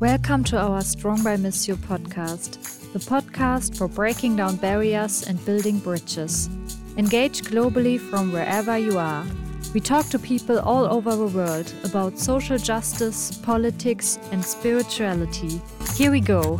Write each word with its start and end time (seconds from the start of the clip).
Welcome 0.00 0.44
to 0.44 0.58
our 0.58 0.82
Strong 0.82 1.22
by 1.22 1.38
Missio 1.38 1.74
podcast, 1.74 2.92
the 2.92 2.98
podcast 2.98 3.78
for 3.78 3.88
breaking 3.88 4.36
down 4.36 4.56
barriers 4.56 5.26
and 5.26 5.42
building 5.46 5.78
bridges. 5.78 6.50
Engage 6.98 7.40
globally 7.40 7.98
from 7.98 8.30
wherever 8.30 8.76
you 8.76 8.98
are. 8.98 9.24
We 9.72 9.80
talk 9.80 10.04
to 10.10 10.18
people 10.18 10.58
all 10.60 10.84
over 10.84 11.16
the 11.16 11.28
world 11.28 11.72
about 11.82 12.18
social 12.18 12.58
justice, 12.58 13.38
politics, 13.38 14.18
and 14.32 14.44
spirituality. 14.44 15.62
Here 15.94 16.10
we 16.10 16.20
go. 16.20 16.58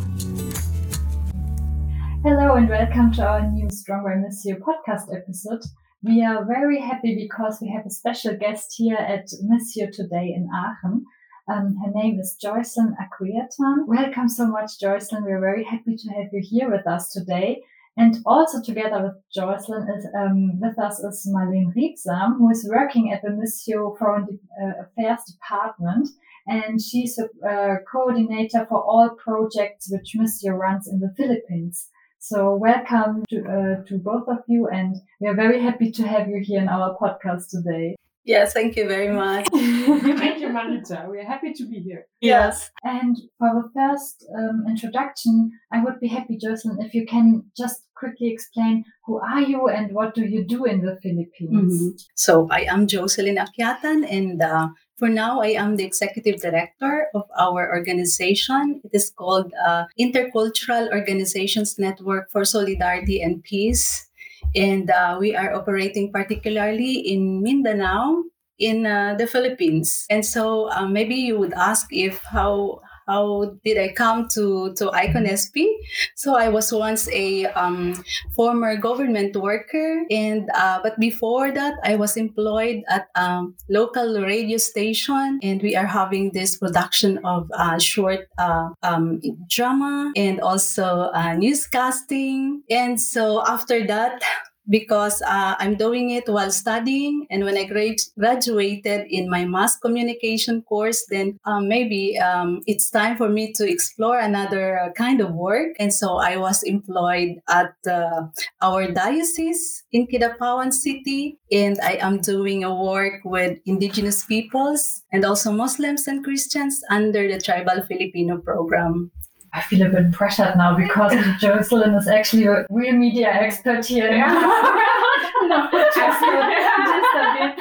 Hello, 2.23 2.55
and 2.55 2.67
welcome 2.67 3.11
to 3.13 3.23
our 3.23 3.51
new 3.51 3.69
Strong 3.69 4.03
by 4.03 4.15
Missio 4.15 4.57
podcast 4.59 5.15
episode. 5.15 5.61
We 6.01 6.23
are 6.25 6.43
very 6.43 6.81
happy 6.81 7.15
because 7.15 7.59
we 7.61 7.69
have 7.69 7.85
a 7.85 7.91
special 7.91 8.35
guest 8.35 8.73
here 8.75 8.97
at 8.97 9.27
Missio 9.45 9.91
today 9.91 10.33
in 10.35 10.49
Aachen. 10.51 11.05
Um, 11.49 11.77
her 11.81 11.91
name 11.91 12.19
is 12.19 12.35
Jocelyn 12.41 12.97
Aquiatan. 12.99 13.87
Welcome 13.87 14.27
so 14.27 14.47
much, 14.47 14.79
Jocelyn. 14.81 15.23
We're 15.23 15.39
very 15.39 15.63
happy 15.63 15.95
to 15.95 16.09
have 16.09 16.27
you 16.33 16.41
here 16.43 16.69
with 16.69 16.85
us 16.85 17.09
today. 17.09 17.63
And 17.95 18.17
also 18.25 18.61
together 18.61 19.01
with 19.01 19.13
Jocelyn 19.33 19.87
is 19.89 20.05
um, 20.13 20.59
with 20.59 20.77
us 20.77 20.99
is 20.99 21.25
Maleen 21.33 21.71
Riebsamen, 21.73 22.37
who 22.37 22.49
is 22.49 22.69
working 22.69 23.13
at 23.13 23.21
the 23.21 23.29
Missio 23.29 23.97
Foreign 23.97 24.39
uh, 24.61 24.83
Affairs 24.83 25.21
Department. 25.31 26.09
And 26.47 26.81
she's 26.81 27.17
a 27.17 27.49
uh, 27.49 27.75
coordinator 27.89 28.65
for 28.67 28.83
all 28.83 29.11
projects 29.11 29.89
which 29.89 30.15
Missio 30.17 30.51
runs 30.51 30.87
in 30.89 30.99
the 30.99 31.13
Philippines. 31.15 31.87
So 32.19 32.55
welcome 32.55 33.23
to, 33.29 33.37
uh, 33.39 33.87
to 33.87 33.97
both 33.99 34.27
of 34.27 34.39
you. 34.49 34.67
And 34.67 34.97
we 35.21 35.29
are 35.29 35.35
very 35.35 35.61
happy 35.61 35.91
to 35.93 36.07
have 36.07 36.27
you 36.27 36.41
here 36.43 36.61
in 36.61 36.67
our 36.67 36.97
podcast 36.97 37.49
today. 37.51 37.95
Yes, 38.27 38.51
thank 38.51 38.75
you 38.75 38.89
very 38.89 39.09
much. 39.09 39.47
thank 39.53 40.41
you, 40.41 40.49
Marita. 40.49 41.07
We're 41.07 41.25
happy 41.25 41.53
to 41.53 41.65
be 41.65 41.79
here. 41.79 42.07
Yes. 42.19 42.69
And 42.83 43.15
for 43.39 43.49
the 43.55 43.69
first 43.73 44.25
um, 44.37 44.65
introduction, 44.67 45.49
I 45.71 45.81
would 45.81 46.01
be 46.01 46.09
happy, 46.09 46.37
Jocelyn, 46.37 46.81
if 46.81 46.93
you 46.93 47.05
can 47.05 47.45
just 47.55 47.83
quickly 47.95 48.27
explain 48.27 48.83
who 49.05 49.17
are 49.19 49.41
you 49.41 49.69
and 49.69 49.93
what 49.93 50.13
do 50.13 50.25
you 50.25 50.43
do 50.43 50.65
in 50.65 50.81
the 50.81 50.97
Philippines? 51.01 51.81
Mm-hmm. 51.81 51.95
So 52.15 52.49
I 52.51 52.67
am 52.69 52.85
Jocelyn 52.85 53.37
Aquiatan 53.37 54.05
and 54.11 54.41
uh, 54.41 54.67
for 54.99 55.09
now, 55.09 55.41
I 55.41 55.49
am 55.49 55.75
the 55.75 55.85
executive 55.85 56.41
director 56.41 57.05
of 57.13 57.29
our 57.37 57.69
organization. 57.69 58.81
It 58.83 58.89
is 58.93 59.11
called 59.11 59.53
uh, 59.63 59.85
Intercultural 59.99 60.91
Organizations 60.91 61.77
Network 61.77 62.31
for 62.31 62.43
Solidarity 62.43 63.21
and 63.21 63.43
Peace 63.43 64.07
and 64.55 64.89
uh, 64.89 65.17
we 65.19 65.35
are 65.35 65.53
operating 65.53 66.11
particularly 66.11 66.99
in 66.99 67.41
Mindanao 67.41 68.23
in 68.59 68.85
uh, 68.85 69.15
the 69.17 69.27
Philippines. 69.27 70.05
And 70.09 70.25
so 70.25 70.71
uh, 70.71 70.87
maybe 70.87 71.15
you 71.15 71.37
would 71.37 71.53
ask 71.53 71.87
if 71.91 72.23
how 72.23 72.81
how 73.07 73.57
did 73.63 73.77
I 73.77 73.93
come 73.93 74.27
to 74.29 74.73
to 74.73 74.91
Icon 74.91 75.25
SP? 75.25 75.67
So 76.15 76.35
I 76.35 76.49
was 76.49 76.71
once 76.71 77.07
a 77.09 77.45
um, 77.53 78.03
former 78.35 78.75
government 78.75 79.35
worker, 79.35 80.03
and 80.11 80.49
uh, 80.53 80.79
but 80.83 80.99
before 80.99 81.51
that, 81.51 81.75
I 81.83 81.95
was 81.95 82.17
employed 82.17 82.83
at 82.89 83.07
a 83.15 83.45
local 83.69 84.21
radio 84.21 84.57
station, 84.57 85.39
and 85.41 85.61
we 85.61 85.75
are 85.75 85.87
having 85.87 86.31
this 86.31 86.57
production 86.57 87.19
of 87.23 87.49
uh, 87.53 87.79
short 87.79 88.27
uh, 88.37 88.69
um, 88.83 89.21
drama 89.49 90.11
and 90.15 90.41
also 90.41 91.09
uh, 91.13 91.35
newscasting. 91.35 92.61
And 92.69 92.99
so 92.99 93.43
after 93.45 93.85
that, 93.87 94.21
because 94.69 95.21
uh, 95.21 95.55
I'm 95.59 95.75
doing 95.75 96.11
it 96.11 96.27
while 96.27 96.51
studying. 96.51 97.27
And 97.29 97.43
when 97.43 97.57
I 97.57 97.65
grad- 97.65 98.01
graduated 98.17 99.07
in 99.09 99.29
my 99.29 99.45
mass 99.45 99.77
communication 99.77 100.61
course, 100.63 101.05
then 101.09 101.39
um, 101.45 101.67
maybe 101.67 102.17
um, 102.19 102.61
it's 102.67 102.89
time 102.89 103.17
for 103.17 103.29
me 103.29 103.53
to 103.53 103.69
explore 103.69 104.19
another 104.19 104.79
uh, 104.79 104.91
kind 104.93 105.21
of 105.21 105.33
work. 105.33 105.75
And 105.79 105.93
so 105.93 106.17
I 106.17 106.37
was 106.37 106.63
employed 106.63 107.39
at 107.49 107.73
uh, 107.89 108.27
our 108.61 108.91
diocese 108.91 109.83
in 109.91 110.07
Kidapawan 110.07 110.73
City. 110.73 111.39
And 111.51 111.79
I 111.81 111.97
am 112.01 112.19
doing 112.19 112.63
a 112.63 112.73
work 112.73 113.21
with 113.23 113.59
indigenous 113.65 114.25
peoples 114.25 115.03
and 115.11 115.25
also 115.25 115.51
Muslims 115.51 116.07
and 116.07 116.23
Christians 116.23 116.81
under 116.89 117.27
the 117.27 117.39
Tribal 117.39 117.83
Filipino 117.87 118.37
program. 118.37 119.11
I 119.53 119.61
feel 119.61 119.85
a 119.85 119.89
bit 119.89 120.11
pressured 120.11 120.55
now 120.57 120.75
because 120.75 121.13
Jocelyn 121.39 121.93
is 121.95 122.07
actually 122.07 122.45
a 122.45 122.65
real 122.69 122.93
media 122.93 123.29
expert 123.29 123.85
here. 123.85 124.11
no, 125.47 125.69
just, 125.71 125.95
just 125.95 126.21
a 126.21 127.55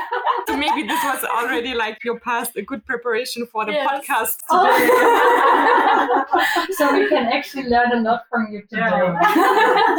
maybe 0.57 0.87
this 0.87 1.03
was 1.05 1.25
already 1.25 1.75
like 1.75 2.03
your 2.05 2.19
past 2.21 2.57
a 2.57 2.63
good 2.63 2.85
preparation 2.87 3.47
for 3.47 3.65
the 3.65 3.73
yes. 3.73 3.89
podcast 3.89 4.37
today. 4.49 4.89
Oh. 5.99 6.67
so 6.73 6.93
we 6.93 7.09
can 7.09 7.27
actually 7.27 7.65
learn 7.65 7.93
a 7.93 8.01
lot 8.01 8.25
from 8.31 8.49
you 8.51 8.63
today. 8.63 8.81
Yeah. 8.81 9.97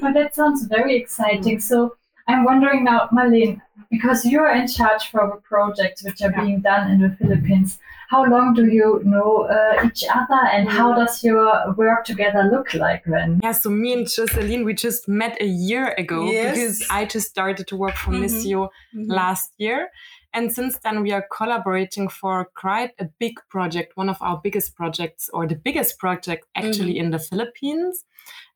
but 0.00 0.14
that 0.14 0.34
sounds 0.34 0.64
very 0.64 0.96
exciting. 0.96 1.60
So 1.60 1.96
I'm 2.28 2.44
wondering 2.44 2.84
now, 2.84 3.08
Maleen, 3.12 3.60
because 3.90 4.24
you're 4.24 4.50
in 4.50 4.66
charge 4.66 5.10
for 5.10 5.30
the 5.32 5.40
projects 5.42 6.02
which 6.02 6.22
are 6.22 6.30
yeah. 6.30 6.42
being 6.42 6.60
done 6.60 6.90
in 6.90 7.00
the 7.00 7.16
Philippines 7.16 7.78
how 8.08 8.24
long 8.24 8.54
do 8.54 8.66
you 8.66 9.00
know 9.04 9.48
uh, 9.48 9.86
each 9.86 10.04
other 10.08 10.40
and 10.52 10.68
how 10.68 10.94
does 10.94 11.24
your 11.24 11.74
work 11.74 12.04
together 12.04 12.48
look 12.52 12.74
like 12.74 13.02
then? 13.06 13.40
Yeah, 13.42 13.52
so 13.52 13.70
me 13.70 13.92
and 13.92 14.08
Jocelyn, 14.08 14.64
we 14.64 14.74
just 14.74 15.08
met 15.08 15.36
a 15.40 15.46
year 15.46 15.94
ago 15.98 16.30
yes. 16.30 16.54
because 16.54 16.86
I 16.90 17.04
just 17.04 17.28
started 17.28 17.66
to 17.68 17.76
work 17.76 17.96
for 17.96 18.12
mm 18.12 18.16
-hmm. 18.16 18.22
Missio 18.22 18.60
mm 18.60 18.68
-hmm. 18.68 19.14
last 19.14 19.52
year. 19.58 19.90
And 20.36 20.52
since 20.52 20.78
then, 20.78 21.02
we 21.02 21.12
are 21.12 21.26
collaborating 21.38 22.10
for 22.10 22.50
quite 22.54 22.92
a 22.98 23.06
big 23.18 23.34
project, 23.48 23.96
one 23.96 24.10
of 24.10 24.20
our 24.20 24.38
biggest 24.42 24.76
projects, 24.76 25.30
or 25.32 25.46
the 25.46 25.60
biggest 25.64 25.98
project 25.98 26.44
actually 26.54 26.92
mm 26.92 26.98
-hmm. 26.98 27.04
in 27.04 27.10
the 27.10 27.18
Philippines. 27.28 28.04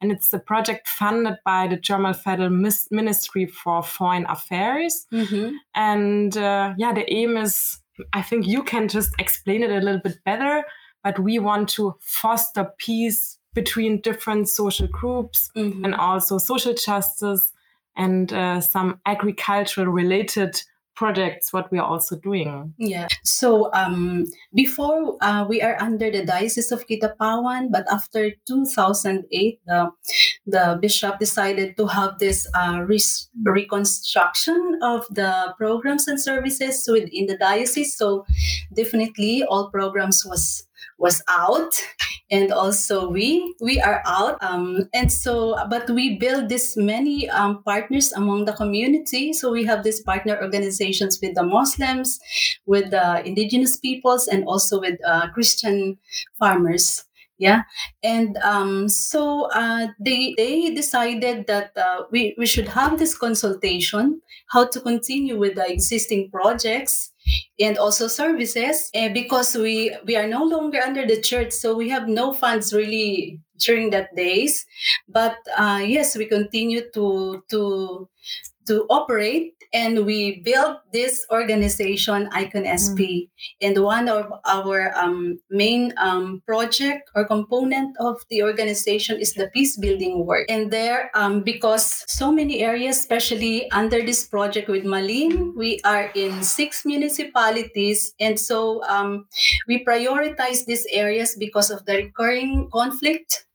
And 0.00 0.12
it's 0.12 0.34
a 0.34 0.39
project 0.39 0.89
funded 0.89 1.37
by 1.44 1.69
the 1.69 1.81
German 1.89 2.15
Federal 2.15 2.50
Ministry 2.91 3.47
for 3.47 3.83
Foreign 3.83 4.27
Affairs. 4.27 5.06
Mm 5.10 5.25
-hmm. 5.25 5.50
And 5.72 6.37
uh, 6.37 6.75
yeah, 6.77 6.94
the 6.94 7.05
aim 7.09 7.37
is 7.37 7.81
I 8.12 8.22
think 8.22 8.47
you 8.47 8.62
can 8.62 8.88
just 8.88 9.15
explain 9.19 9.62
it 9.62 9.71
a 9.71 9.81
little 9.81 10.00
bit 10.00 10.19
better, 10.25 10.65
but 11.03 11.19
we 11.19 11.38
want 11.38 11.69
to 11.71 11.97
foster 12.00 12.71
peace 12.78 13.38
between 13.55 14.00
different 14.00 14.49
social 14.49 14.87
groups 14.87 15.50
mm-hmm. 15.56 15.84
and 15.84 15.94
also 15.94 16.39
social 16.39 16.75
justice 16.75 17.53
and 17.97 18.33
uh, 18.33 18.60
some 18.60 19.00
agricultural 19.06 19.89
related 19.89 20.62
projects 21.00 21.50
what 21.50 21.72
we 21.72 21.78
are 21.81 21.88
also 21.88 22.15
doing. 22.21 22.75
Yeah. 22.77 23.09
So 23.25 23.72
um, 23.72 24.27
before 24.53 25.16
uh, 25.25 25.47
we 25.49 25.62
are 25.62 25.81
under 25.81 26.12
the 26.12 26.27
diocese 26.27 26.71
of 26.71 26.84
kidapawan 26.87 27.72
but 27.72 27.88
after 27.91 28.37
2008 28.47 29.25
the, 29.65 29.89
the 30.44 30.78
bishop 30.78 31.19
decided 31.19 31.78
to 31.78 31.87
have 31.87 32.19
this 32.19 32.47
uh, 32.53 32.84
re- 32.84 33.16
reconstruction 33.49 34.78
of 34.83 35.06
the 35.09 35.55
programs 35.56 36.06
and 36.06 36.21
services 36.21 36.84
within 36.84 37.25
the 37.25 37.39
diocese. 37.39 37.97
So 37.97 38.27
definitely 38.77 39.43
all 39.43 39.71
programs 39.71 40.27
was 40.28 40.69
was 41.00 41.22
out 41.28 41.72
and 42.31 42.53
also 42.53 43.09
we 43.09 43.55
we 43.61 43.81
are 43.81 44.03
out. 44.06 44.38
Um, 44.43 44.88
and 44.94 45.12
so 45.12 45.56
but 45.69 45.91
we 45.91 46.19
build 46.19 46.49
this 46.49 46.77
many 46.77 47.28
um, 47.31 47.62
partners 47.65 48.12
among 48.12 48.44
the 48.44 48.53
community. 48.53 49.33
So 49.33 49.50
we 49.50 49.65
have 49.65 49.83
these 49.83 50.00
partner 50.00 50.39
organizations 50.41 51.19
with 51.21 51.34
the 51.34 51.43
muslims 51.43 52.21
with 52.66 52.91
the 52.91 53.27
indigenous 53.27 53.77
peoples 53.77 54.28
and 54.28 54.44
also 54.44 54.81
with 54.81 54.99
uh, 55.06 55.28
christian 55.33 55.99
farmers 56.39 57.05
yeah. 57.41 57.62
And 58.03 58.37
um, 58.39 58.89
so 58.89 59.49
uh, 59.53 59.89
they 59.99 60.34
they 60.37 60.75
decided 60.75 61.47
that 61.49 61.73
uh, 61.77 62.03
we, 62.12 62.34
we 62.39 62.47
should 62.47 62.69
have 62.69 62.99
this 62.99 63.17
consultation 63.17 64.21
how 64.51 64.67
to 64.69 64.81
continue 64.81 65.39
with 65.39 65.55
the 65.56 65.67
existing 65.73 66.31
projects 66.31 67.13
and 67.59 67.78
also 67.78 68.09
services 68.09 68.91
and 68.95 69.15
because 69.15 69.54
we 69.57 69.95
we 70.07 70.16
are 70.16 70.27
no 70.27 70.45
longer 70.45 70.81
under 70.81 71.07
the 71.07 71.21
church 71.21 71.53
so 71.53 71.77
we 71.77 71.89
have 71.89 72.09
no 72.09 72.33
funds 72.33 72.72
really 72.72 73.41
during 73.59 73.91
that 73.91 74.15
days. 74.16 74.66
But 75.09 75.37
uh, 75.57 75.83
yes 75.84 76.16
we 76.16 76.27
continue 76.27 76.83
to 76.95 77.42
to 77.51 78.09
to 78.71 78.87
operate 78.87 79.59
and 79.72 80.07
we 80.07 80.41
built 80.47 80.78
this 80.93 81.27
organization 81.31 82.28
icon 82.31 82.67
sp 82.78 82.99
mm. 83.03 83.28
and 83.61 83.83
one 83.83 84.09
of 84.09 84.31
our 84.47 84.95
um, 84.95 85.39
main 85.51 85.93
um, 85.99 86.43
project 86.47 87.11
or 87.15 87.27
component 87.27 87.91
of 87.99 88.22
the 88.31 88.43
organization 88.43 89.19
is 89.19 89.34
the 89.34 89.49
peace 89.55 89.77
building 89.77 90.27
work. 90.27 90.47
And 90.49 90.71
there 90.71 91.11
um, 91.15 91.43
because 91.43 92.05
so 92.07 92.31
many 92.31 92.61
areas 92.63 92.99
especially 92.99 93.71
under 93.71 94.03
this 94.03 94.27
project 94.27 94.69
with 94.69 94.84
Maleen 94.84 95.55
we 95.57 95.81
are 95.84 96.11
in 96.15 96.43
six 96.43 96.84
municipalities. 96.84 98.15
And 98.21 98.39
so 98.39 98.83
um, 98.84 99.27
we 99.66 99.84
prioritize 99.84 100.65
these 100.65 100.87
areas 100.93 101.37
because 101.39 101.71
of 101.71 101.84
the 101.87 101.97
recurring 101.97 102.69
conflict 102.73 103.47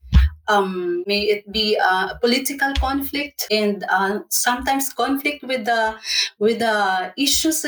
um, 0.48 1.04
may 1.08 1.22
it 1.22 1.52
be 1.52 1.76
a 1.76 2.18
political 2.22 2.74
conflict 2.80 3.48
and 3.52 3.86
uh, 3.90 4.20
sometimes 4.30 4.94
conflict 4.94 5.44
with 5.44 5.66
the 5.66 5.96
with 6.40 6.60
the 6.60 7.14
issues 7.18 7.66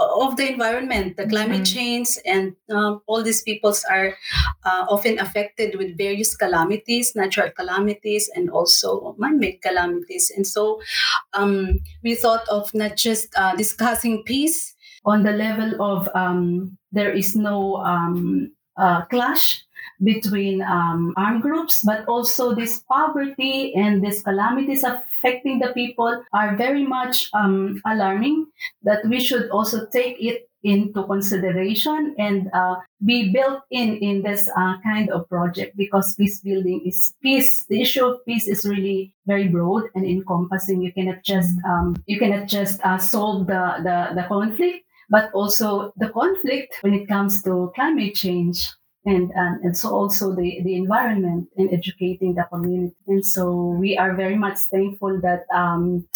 of 0.00 0.36
the 0.36 0.50
environment, 0.50 1.16
the 1.16 1.28
climate 1.28 1.62
mm-hmm. 1.62 1.76
change, 1.76 2.08
and 2.24 2.56
um, 2.70 3.02
all 3.06 3.22
these 3.22 3.42
peoples 3.42 3.84
are 3.84 4.14
uh, 4.64 4.86
often 4.88 5.18
affected 5.18 5.76
with 5.76 5.96
various 5.96 6.34
calamities, 6.36 7.14
natural 7.14 7.50
calamities, 7.50 8.30
and 8.34 8.50
also 8.50 9.14
man-made 9.18 9.60
calamities. 9.62 10.32
And 10.34 10.46
so, 10.46 10.80
um, 11.34 11.80
we 12.02 12.14
thought 12.14 12.48
of 12.48 12.72
not 12.72 12.96
just 12.96 13.28
uh, 13.36 13.54
discussing 13.56 14.22
peace 14.24 14.74
on 15.04 15.22
the 15.22 15.32
level 15.32 15.80
of 15.82 16.08
um, 16.14 16.78
there 16.92 17.12
is 17.12 17.36
no 17.36 17.76
um, 17.76 18.52
uh, 18.76 19.04
clash 19.06 19.62
between 20.02 20.62
um, 20.62 21.12
armed 21.16 21.42
groups, 21.42 21.82
but 21.82 22.06
also 22.06 22.54
this 22.54 22.82
poverty 22.88 23.74
and 23.74 24.04
these 24.04 24.22
calamities 24.22 24.84
affecting 24.84 25.58
the 25.58 25.72
people 25.72 26.22
are 26.32 26.56
very 26.56 26.86
much 26.86 27.30
um, 27.34 27.80
alarming. 27.86 28.46
That 28.82 29.04
we 29.06 29.20
should 29.20 29.50
also 29.50 29.86
take 29.86 30.16
it 30.20 30.50
into 30.62 31.04
consideration 31.04 32.14
and 32.18 32.50
uh, 32.52 32.76
be 33.04 33.32
built 33.32 33.62
in 33.70 33.96
in 33.96 34.22
this 34.22 34.48
uh, 34.56 34.76
kind 34.82 35.10
of 35.10 35.28
project 35.28 35.76
because 35.76 36.14
peace 36.16 36.40
building 36.40 36.82
is 36.84 37.14
peace. 37.22 37.64
The 37.68 37.80
issue 37.80 38.04
of 38.04 38.24
peace 38.26 38.46
is 38.46 38.66
really 38.66 39.14
very 39.26 39.48
broad 39.48 39.84
and 39.94 40.04
encompassing. 40.04 40.82
You 40.82 40.92
cannot 40.92 41.24
just 41.24 41.56
um, 41.64 41.96
you 42.06 42.18
cannot 42.18 42.48
just 42.48 42.80
uh, 42.84 42.98
solve 42.98 43.46
the, 43.46 43.80
the 43.82 44.20
the 44.20 44.28
conflict, 44.28 44.84
but 45.08 45.32
also 45.32 45.92
the 45.96 46.08
conflict 46.10 46.76
when 46.82 46.94
it 46.94 47.08
comes 47.08 47.42
to 47.42 47.72
climate 47.74 48.14
change 48.14 48.68
and, 49.04 49.30
and, 49.34 49.64
and 49.64 49.76
so 49.76 49.90
also 49.90 50.34
the, 50.34 50.60
the 50.62 50.76
environment 50.76 51.48
and 51.56 51.72
educating 51.72 52.34
the 52.34 52.44
community. 52.44 52.94
And 53.06 53.24
so 53.24 53.52
we 53.52 53.96
are 53.96 54.14
very 54.14 54.36
much 54.36 54.58
thankful 54.70 55.20
that 55.22 55.44
um, 55.54 56.06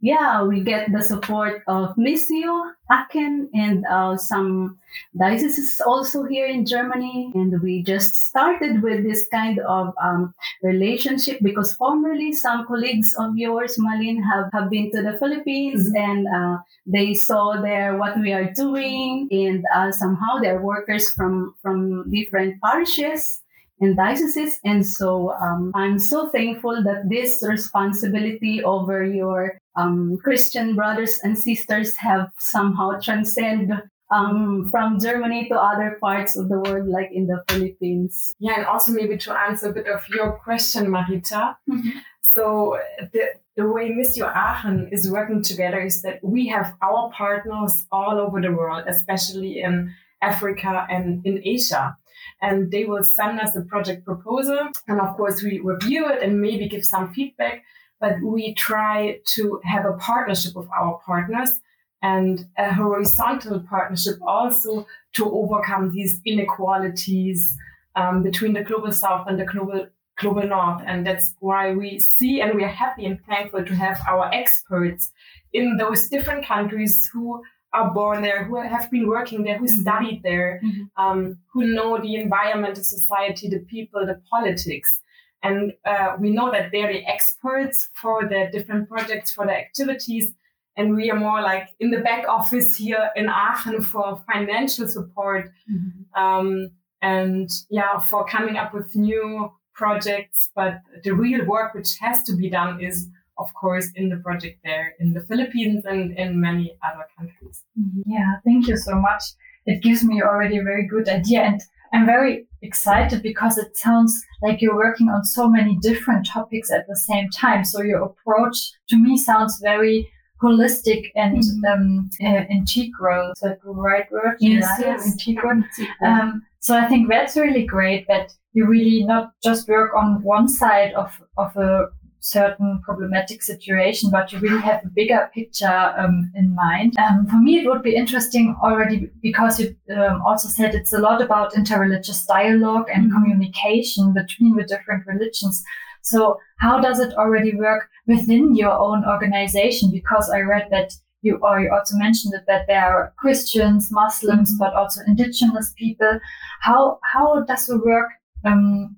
yeah, 0.00 0.42
we 0.42 0.60
get 0.60 0.90
the 0.92 1.02
support 1.02 1.62
of 1.66 1.94
Missio, 1.96 2.72
Aachen, 2.90 3.50
and 3.52 3.84
uh, 3.86 4.16
some 4.16 4.78
dioceses 5.18 5.80
also 5.84 6.24
here 6.24 6.46
in 6.46 6.64
Germany. 6.64 7.30
And 7.34 7.60
we 7.60 7.82
just 7.82 8.14
started 8.14 8.82
with 8.82 9.04
this 9.04 9.26
kind 9.30 9.58
of 9.60 9.92
um, 10.02 10.34
relationship 10.62 11.38
because 11.42 11.74
formerly 11.74 12.32
some 12.32 12.66
colleagues 12.66 13.14
of 13.18 13.36
yours, 13.36 13.76
Maleen, 13.76 14.22
have, 14.24 14.46
have 14.54 14.70
been 14.70 14.90
to 14.92 15.02
the 15.02 15.18
Philippines 15.18 15.90
mm-hmm. 15.90 16.10
and 16.10 16.26
uh, 16.28 16.62
they 16.86 17.12
saw 17.12 17.60
there 17.60 17.98
what 17.98 18.18
we 18.18 18.32
are 18.32 18.50
doing. 18.52 19.28
And 19.30 19.64
uh, 19.74 19.92
somehow 19.92 20.38
they're 20.40 20.62
workers 20.62 21.10
from, 21.10 21.54
from 21.60 22.10
different 22.10 22.60
parishes 22.62 23.42
and 23.80 23.96
dioceses. 23.96 24.58
And 24.64 24.86
so 24.86 25.32
um, 25.32 25.72
I'm 25.74 25.98
so 25.98 26.28
thankful 26.28 26.82
that 26.84 27.08
this 27.08 27.44
responsibility 27.46 28.62
over 28.62 29.04
your 29.04 29.60
um, 29.76 30.18
Christian 30.22 30.74
brothers 30.74 31.20
and 31.22 31.38
sisters 31.38 31.96
have 31.96 32.30
somehow 32.38 32.98
transcended 33.00 33.82
um, 34.10 34.68
from 34.70 34.98
Germany 34.98 35.48
to 35.48 35.54
other 35.54 35.96
parts 36.00 36.36
of 36.36 36.48
the 36.48 36.58
world, 36.58 36.88
like 36.88 37.10
in 37.12 37.26
the 37.26 37.42
Philippines. 37.48 38.34
Yeah, 38.40 38.54
and 38.56 38.66
also 38.66 38.92
maybe 38.92 39.16
to 39.18 39.32
answer 39.32 39.70
a 39.70 39.72
bit 39.72 39.86
of 39.86 40.08
your 40.08 40.32
question, 40.32 40.86
Marita. 40.86 41.56
Mm-hmm. 41.68 41.90
So 42.34 42.78
the, 43.12 43.26
the 43.56 43.68
way 43.68 43.90
Missio 43.90 44.26
Aachen 44.34 44.88
is 44.92 45.10
working 45.10 45.42
together 45.42 45.80
is 45.80 46.02
that 46.02 46.22
we 46.22 46.48
have 46.48 46.76
our 46.82 47.10
partners 47.10 47.86
all 47.90 48.18
over 48.18 48.40
the 48.40 48.52
world, 48.52 48.84
especially 48.86 49.60
in 49.60 49.94
Africa 50.22 50.86
and 50.90 51.24
in 51.24 51.40
Asia 51.44 51.96
and 52.42 52.70
they 52.70 52.84
will 52.84 53.02
send 53.02 53.40
us 53.40 53.56
a 53.56 53.62
project 53.62 54.04
proposal. 54.04 54.68
And 54.88 55.00
of 55.00 55.16
course, 55.16 55.42
we 55.42 55.60
review 55.60 56.08
it 56.08 56.22
and 56.22 56.40
maybe 56.40 56.68
give 56.68 56.84
some 56.84 57.12
feedback, 57.12 57.64
but 58.00 58.20
we 58.22 58.54
try 58.54 59.18
to 59.34 59.60
have 59.64 59.84
a 59.84 59.92
partnership 59.94 60.54
with 60.54 60.68
our 60.70 61.00
partners 61.04 61.60
and 62.02 62.46
a 62.56 62.72
horizontal 62.72 63.60
partnership 63.60 64.16
also 64.26 64.86
to 65.14 65.30
overcome 65.30 65.90
these 65.92 66.20
inequalities 66.24 67.56
um, 67.96 68.22
between 68.22 68.54
the 68.54 68.62
global 68.62 68.92
south 68.92 69.26
and 69.28 69.38
the 69.38 69.44
global 69.44 69.86
global 70.18 70.46
north 70.46 70.82
and 70.86 71.06
that's 71.06 71.34
why 71.40 71.72
we 71.72 71.98
see 71.98 72.42
and 72.42 72.54
we 72.54 72.62
are 72.62 72.68
happy 72.68 73.06
and 73.06 73.18
thankful 73.26 73.64
to 73.64 73.74
have 73.74 73.98
our 74.06 74.30
experts 74.34 75.10
in 75.54 75.78
those 75.78 76.08
different 76.08 76.44
countries 76.44 77.08
who 77.12 77.42
are 77.72 77.92
born 77.92 78.22
there, 78.22 78.44
who 78.44 78.60
have 78.60 78.90
been 78.90 79.06
working 79.06 79.44
there, 79.44 79.58
who 79.58 79.66
mm-hmm. 79.66 79.80
studied 79.80 80.22
there, 80.22 80.60
mm-hmm. 80.64 81.02
um, 81.02 81.38
who 81.52 81.64
know 81.64 81.98
the 82.00 82.16
environment, 82.16 82.74
the 82.74 82.84
society, 82.84 83.48
the 83.48 83.60
people, 83.60 84.04
the 84.06 84.20
politics. 84.30 84.99
And 85.42 85.72
uh, 85.84 86.16
we 86.18 86.30
know 86.30 86.50
that 86.50 86.70
they're 86.70 86.92
the 86.92 87.04
experts 87.06 87.88
for 87.94 88.28
the 88.28 88.48
different 88.52 88.88
projects, 88.88 89.30
for 89.32 89.46
the 89.46 89.52
activities. 89.52 90.32
And 90.76 90.94
we 90.94 91.10
are 91.10 91.18
more 91.18 91.40
like 91.40 91.68
in 91.80 91.90
the 91.90 92.00
back 92.00 92.28
office 92.28 92.76
here 92.76 93.10
in 93.16 93.28
Aachen 93.28 93.82
for 93.82 94.22
financial 94.32 94.86
support. 94.88 95.50
Mm-hmm. 95.70 96.22
Um, 96.22 96.70
and 97.02 97.50
yeah, 97.70 97.98
for 97.98 98.24
coming 98.26 98.56
up 98.56 98.74
with 98.74 98.94
new 98.94 99.50
projects. 99.74 100.50
But 100.54 100.80
the 101.04 101.12
real 101.12 101.46
work 101.46 101.74
which 101.74 101.96
has 102.00 102.22
to 102.24 102.36
be 102.36 102.50
done 102.50 102.80
is 102.82 103.08
of 103.40 103.52
course, 103.54 103.90
in 103.96 104.10
the 104.10 104.18
project 104.18 104.58
there 104.62 104.94
in 105.00 105.14
the 105.14 105.22
Philippines 105.22 105.84
and 105.86 106.16
in 106.16 106.40
many 106.40 106.76
other 106.84 107.06
countries. 107.16 107.64
Mm-hmm. 107.80 108.02
Yeah, 108.06 108.34
thank 108.44 108.68
you 108.68 108.76
so 108.76 108.94
much. 108.94 109.22
It 109.66 109.82
gives 109.82 110.04
me 110.04 110.22
already 110.22 110.58
a 110.58 110.62
very 110.62 110.86
good 110.86 111.08
idea. 111.08 111.40
And 111.40 111.60
I'm 111.92 112.06
very 112.06 112.46
excited 112.62 113.22
because 113.22 113.58
it 113.58 113.76
sounds 113.76 114.22
like 114.42 114.60
you're 114.60 114.76
working 114.76 115.08
on 115.08 115.24
so 115.24 115.48
many 115.48 115.76
different 115.80 116.26
topics 116.26 116.70
at 116.70 116.86
the 116.86 116.96
same 116.96 117.28
time. 117.30 117.64
So 117.64 117.82
your 117.82 118.02
approach 118.02 118.72
to 118.90 118.96
me 118.96 119.16
sounds 119.16 119.58
very 119.60 120.08
holistic 120.42 121.10
and 121.16 121.38
mm-hmm. 121.38 121.64
um, 121.64 122.10
uh, 122.24 122.44
integral. 122.50 123.32
So 123.36 123.56
the 123.62 123.70
right 123.70 124.10
word? 124.10 124.36
Yes, 124.40 124.68
yes. 124.80 125.06
Integral. 125.06 125.62
Um, 126.04 126.42
so 126.60 126.76
I 126.76 126.86
think 126.86 127.08
that's 127.08 127.36
really 127.36 127.64
great 127.64 128.06
that 128.08 128.32
you 128.52 128.66
really 128.66 129.04
not 129.04 129.32
just 129.42 129.68
work 129.68 129.94
on 129.94 130.22
one 130.22 130.48
side 130.48 130.92
of, 130.94 131.12
of 131.36 131.56
a 131.56 131.86
certain 132.20 132.80
problematic 132.84 133.42
situation, 133.42 134.10
but 134.10 134.32
you 134.32 134.38
really 134.38 134.60
have 134.60 134.84
a 134.84 134.88
bigger 134.88 135.30
picture 135.34 135.94
um, 135.96 136.30
in 136.34 136.54
mind. 136.54 136.96
Um, 136.98 137.26
for 137.26 137.36
me, 137.36 137.60
it 137.60 137.66
would 137.66 137.82
be 137.82 137.96
interesting 137.96 138.54
already 138.62 139.10
because 139.22 139.58
you 139.58 139.74
um, 139.96 140.22
also 140.24 140.48
said 140.48 140.74
it's 140.74 140.92
a 140.92 140.98
lot 140.98 141.22
about 141.22 141.54
interreligious 141.54 142.26
dialogue 142.26 142.88
and 142.92 143.06
mm-hmm. 143.06 143.22
communication 143.22 144.12
between 144.12 144.54
the 144.56 144.64
different 144.64 145.06
religions. 145.06 145.62
So, 146.02 146.38
how 146.58 146.80
does 146.80 147.00
it 147.00 147.14
already 147.14 147.54
work 147.54 147.88
within 148.06 148.54
your 148.54 148.72
own 148.72 149.04
organization? 149.04 149.90
Because 149.90 150.30
I 150.30 150.40
read 150.40 150.68
that 150.70 150.92
you 151.22 151.38
or 151.42 151.60
you 151.60 151.70
also 151.72 151.96
mentioned 151.96 152.34
it, 152.34 152.44
that 152.46 152.66
there 152.66 152.84
are 152.84 153.12
Christians, 153.18 153.90
Muslims, 153.90 154.52
mm-hmm. 154.52 154.58
but 154.58 154.74
also 154.74 155.00
indigenous 155.06 155.72
people. 155.76 156.18
How 156.60 156.98
how 157.02 157.42
does 157.42 157.66
the 157.66 157.78
work 157.78 158.10
um, 158.44 158.96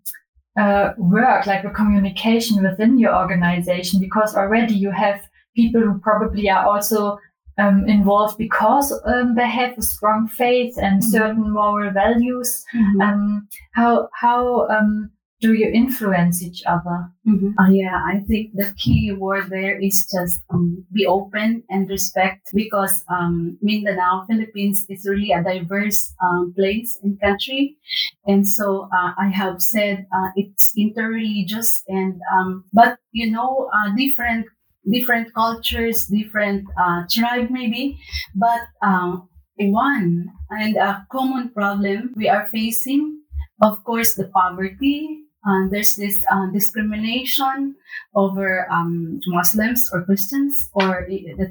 uh, 0.58 0.92
work, 0.98 1.46
like 1.46 1.62
the 1.62 1.70
communication 1.70 2.62
within 2.62 2.98
your 2.98 3.16
organization, 3.16 4.00
because 4.00 4.36
already 4.36 4.74
you 4.74 4.90
have 4.90 5.20
people 5.54 5.80
who 5.80 5.98
probably 5.98 6.48
are 6.50 6.66
also 6.66 7.18
um, 7.58 7.88
involved 7.88 8.38
because 8.38 8.92
um, 9.04 9.34
they 9.34 9.48
have 9.48 9.76
a 9.76 9.82
strong 9.82 10.28
faith 10.28 10.76
and 10.78 11.00
mm-hmm. 11.00 11.10
certain 11.10 11.50
moral 11.52 11.90
values. 11.90 12.64
Mm-hmm. 12.74 13.00
Um, 13.00 13.48
how 13.72 14.08
how 14.14 14.68
um, 14.68 15.10
do 15.42 15.54
you 15.54 15.68
influence 15.68 16.40
each 16.42 16.62
other? 16.66 17.10
Mm-hmm. 17.26 17.58
Uh, 17.58 17.70
yeah, 17.70 18.00
I 18.06 18.20
think 18.28 18.52
the 18.54 18.72
key 18.78 19.12
word 19.12 19.50
there 19.50 19.78
is 19.78 20.08
just 20.10 20.40
um, 20.50 20.86
be 20.92 21.04
open 21.04 21.64
and 21.68 21.88
respect 21.90 22.48
because 22.54 23.04
um, 23.10 23.58
Mindanao, 23.60 24.24
Philippines 24.28 24.86
is 24.88 25.04
really 25.04 25.32
a 25.32 25.42
diverse 25.42 26.14
um, 26.22 26.54
place 26.56 26.96
and 27.02 27.20
country. 27.20 27.76
And 28.24 28.48
so 28.48 28.88
uh, 28.94 29.12
I 29.18 29.28
have 29.28 29.60
said 29.60 30.06
uh, 30.14 30.30
it's 30.36 30.72
interreligious 30.78 31.82
and, 31.88 32.20
um, 32.32 32.64
but 32.72 32.98
you 33.10 33.30
know, 33.30 33.68
uh, 33.74 33.94
different 33.96 34.46
different 34.90 35.32
cultures, 35.34 36.06
different 36.06 36.66
uh, 36.76 37.04
tribe 37.08 37.50
maybe, 37.50 37.98
but 38.34 38.62
um, 38.82 39.28
one 39.58 40.28
and 40.50 40.76
a 40.76 41.06
common 41.10 41.48
problem 41.50 42.12
we 42.16 42.28
are 42.28 42.48
facing 42.50 43.20
of 43.62 43.82
course 43.84 44.14
the 44.14 44.28
poverty 44.34 45.20
uh, 45.44 45.68
there's 45.70 45.96
this 45.96 46.24
uh, 46.30 46.46
discrimination 46.52 47.74
over 48.14 48.70
um, 48.70 49.20
Muslims 49.26 49.90
or 49.92 50.04
Christians 50.04 50.70
or 50.72 51.04
the, 51.08 51.34
the 51.36 51.50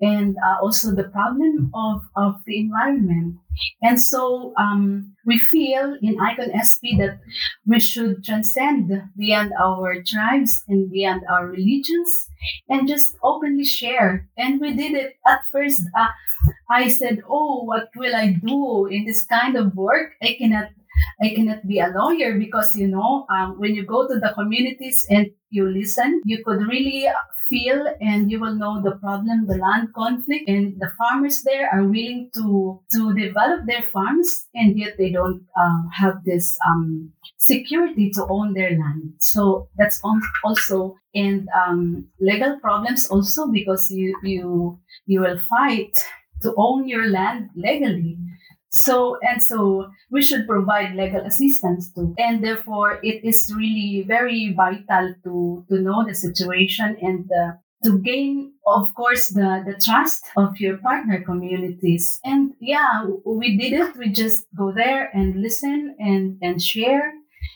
and 0.00 0.36
uh, 0.36 0.60
also 0.60 0.94
the 0.94 1.08
problem 1.08 1.70
of, 1.74 2.02
of 2.16 2.34
the 2.44 2.58
environment. 2.58 3.36
And 3.80 4.00
so 4.00 4.52
um, 4.58 5.14
we 5.24 5.38
feel 5.38 5.96
in 6.02 6.20
Icon 6.20 6.52
SP 6.52 7.00
that 7.00 7.18
we 7.66 7.80
should 7.80 8.22
transcend 8.22 8.92
beyond 9.16 9.52
our 9.58 10.02
tribes 10.02 10.52
and 10.68 10.90
beyond 10.90 11.22
our 11.30 11.46
religions 11.46 12.28
and 12.68 12.86
just 12.86 13.16
openly 13.22 13.64
share. 13.64 14.28
And 14.36 14.60
we 14.60 14.74
did 14.74 14.92
it 14.92 15.16
at 15.26 15.40
first. 15.50 15.80
Uh, 15.98 16.08
I 16.70 16.88
said, 16.88 17.22
Oh, 17.26 17.62
what 17.64 17.88
will 17.96 18.14
I 18.14 18.32
do 18.32 18.86
in 18.86 19.06
this 19.06 19.24
kind 19.24 19.56
of 19.56 19.74
work? 19.74 20.12
I 20.22 20.36
cannot 20.38 20.68
I 21.22 21.34
cannot 21.34 21.66
be 21.66 21.78
a 21.78 21.88
lawyer 21.88 22.38
because, 22.38 22.76
you 22.76 22.88
know, 22.88 23.26
um, 23.30 23.58
when 23.58 23.74
you 23.74 23.84
go 23.84 24.06
to 24.06 24.18
the 24.18 24.32
communities 24.34 25.06
and 25.10 25.28
you 25.50 25.68
listen, 25.68 26.20
you 26.24 26.44
could 26.44 26.66
really 26.66 27.08
feel 27.48 27.86
and 28.00 28.30
you 28.30 28.40
will 28.40 28.54
know 28.54 28.82
the 28.82 28.96
problem, 28.96 29.46
the 29.46 29.56
land 29.56 29.92
conflict, 29.94 30.48
and 30.48 30.74
the 30.80 30.90
farmers 30.98 31.42
there 31.42 31.68
are 31.72 31.84
willing 31.84 32.30
to 32.34 32.80
to 32.92 33.14
develop 33.14 33.66
their 33.66 33.82
farms, 33.92 34.46
and 34.54 34.78
yet 34.78 34.94
they 34.98 35.10
don't 35.10 35.42
um, 35.58 35.88
have 35.92 36.24
this 36.24 36.58
um, 36.66 37.12
security 37.38 38.10
to 38.10 38.26
own 38.28 38.52
their 38.54 38.70
land. 38.70 39.14
So 39.18 39.68
that's 39.76 40.00
also 40.44 40.96
and 41.14 41.48
um, 41.56 42.08
legal 42.20 42.58
problems 42.60 43.08
also 43.08 43.46
because 43.50 43.90
you 43.90 44.16
you 44.22 44.78
you 45.06 45.20
will 45.20 45.38
fight 45.38 45.96
to 46.42 46.54
own 46.56 46.88
your 46.88 47.08
land 47.08 47.50
legally. 47.56 48.18
So, 48.70 49.18
and 49.22 49.42
so 49.42 49.90
we 50.10 50.22
should 50.22 50.46
provide 50.46 50.94
legal 50.94 51.24
assistance 51.24 51.92
too. 51.92 52.14
And 52.18 52.44
therefore, 52.44 53.00
it 53.02 53.24
is 53.24 53.52
really 53.56 54.04
very 54.06 54.52
vital 54.52 55.14
to, 55.24 55.64
to 55.68 55.80
know 55.80 56.04
the 56.06 56.14
situation 56.14 56.96
and 57.00 57.30
uh, 57.32 57.52
to 57.84 57.98
gain, 57.98 58.52
of 58.66 58.92
course, 58.94 59.28
the, 59.28 59.62
the 59.66 59.80
trust 59.82 60.24
of 60.36 60.58
your 60.58 60.78
partner 60.78 61.22
communities. 61.22 62.20
And 62.24 62.54
yeah, 62.60 63.06
we 63.24 63.56
did 63.56 63.72
it. 63.72 63.96
We 63.96 64.08
just 64.08 64.46
go 64.56 64.72
there 64.72 65.10
and 65.14 65.40
listen 65.40 65.94
and, 65.98 66.38
and 66.42 66.60
share. 66.60 67.12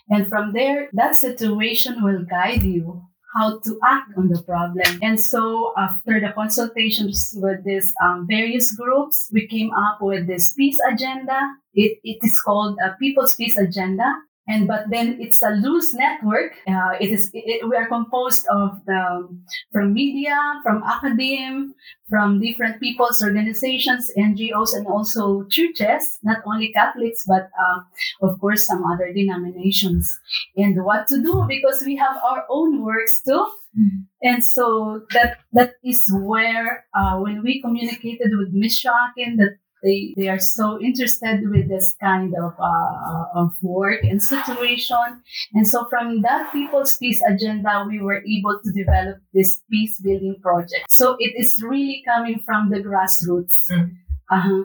And 0.09 0.27
from 0.27 0.53
there, 0.53 0.89
that 0.93 1.15
situation 1.15 2.03
will 2.03 2.23
guide 2.23 2.63
you 2.63 3.03
how 3.35 3.59
to 3.59 3.79
act 3.85 4.11
on 4.17 4.27
the 4.27 4.41
problem. 4.43 4.99
And 5.01 5.19
so 5.19 5.73
after 5.77 6.19
the 6.19 6.31
consultations 6.33 7.33
with 7.37 7.63
these 7.63 7.93
um, 8.03 8.27
various 8.27 8.71
groups, 8.73 9.29
we 9.31 9.47
came 9.47 9.71
up 9.73 9.99
with 10.01 10.27
this 10.27 10.53
peace 10.53 10.79
agenda. 10.91 11.39
It, 11.73 11.99
it 12.03 12.19
is 12.21 12.39
called 12.41 12.77
a 12.83 12.95
People's 12.99 13.35
Peace 13.35 13.57
Agenda 13.57 14.13
and 14.51 14.67
but 14.67 14.89
then 14.89 15.17
it's 15.19 15.41
a 15.41 15.51
loose 15.51 15.93
network. 15.93 16.53
Uh, 16.67 16.93
it 16.99 17.09
is 17.09 17.31
it, 17.33 17.67
we 17.67 17.75
are 17.75 17.87
composed 17.87 18.45
of 18.51 18.83
the 18.85 19.27
from 19.71 19.93
media, 19.93 20.37
from 20.63 20.83
academia, 20.83 21.69
from 22.09 22.41
different 22.41 22.79
people's 22.81 23.23
organizations, 23.23 24.11
NGOs, 24.17 24.75
and 24.75 24.85
also 24.87 25.43
churches. 25.49 26.19
Not 26.23 26.39
only 26.45 26.71
Catholics, 26.73 27.23
but 27.25 27.49
uh, 27.63 27.79
of 28.21 28.39
course 28.41 28.67
some 28.67 28.83
other 28.83 29.13
denominations. 29.13 30.19
And 30.57 30.83
what 30.83 31.07
to 31.07 31.21
do 31.21 31.45
because 31.47 31.83
we 31.85 31.95
have 31.95 32.17
our 32.17 32.45
own 32.49 32.83
works 32.83 33.21
too. 33.25 33.47
Mm-hmm. 33.79 33.99
And 34.21 34.43
so 34.43 35.05
that 35.13 35.37
that 35.53 35.75
is 35.83 36.03
where 36.11 36.85
uh, 36.93 37.19
when 37.19 37.41
we 37.41 37.61
communicated 37.61 38.31
with 38.37 38.53
Missio 38.53 38.91
Aachen 38.91 39.37
that 39.37 39.55
they 39.83 40.13
they 40.15 40.27
are 40.27 40.39
so 40.39 40.79
interested 40.81 41.49
with 41.49 41.67
this 41.69 41.95
kind 42.01 42.33
of 42.35 42.53
uh, 42.59 43.23
of 43.35 43.51
work 43.61 44.03
and 44.03 44.21
situation 44.21 45.21
and 45.53 45.67
so 45.67 45.85
from 45.89 46.21
that 46.21 46.51
people's 46.51 46.97
peace 46.97 47.21
agenda 47.27 47.85
we 47.87 47.99
were 47.99 48.23
able 48.25 48.59
to 48.63 48.71
develop 48.71 49.17
this 49.33 49.61
peace 49.69 49.99
building 49.99 50.35
project 50.41 50.91
so 50.91 51.15
it 51.19 51.33
is 51.35 51.61
really 51.63 52.03
coming 52.05 52.39
from 52.45 52.69
the 52.69 52.77
grassroots 52.77 53.69
mm. 53.69 53.91
uh-huh. 54.29 54.63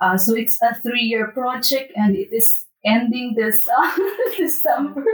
uh, 0.00 0.16
so 0.16 0.34
it's 0.34 0.60
a 0.62 0.74
three-year 0.82 1.28
project 1.28 1.92
and 1.96 2.16
it 2.16 2.28
is 2.32 2.65
ending 2.86 3.34
this 3.36 3.56
uh, 3.78 3.98
December. 4.36 5.04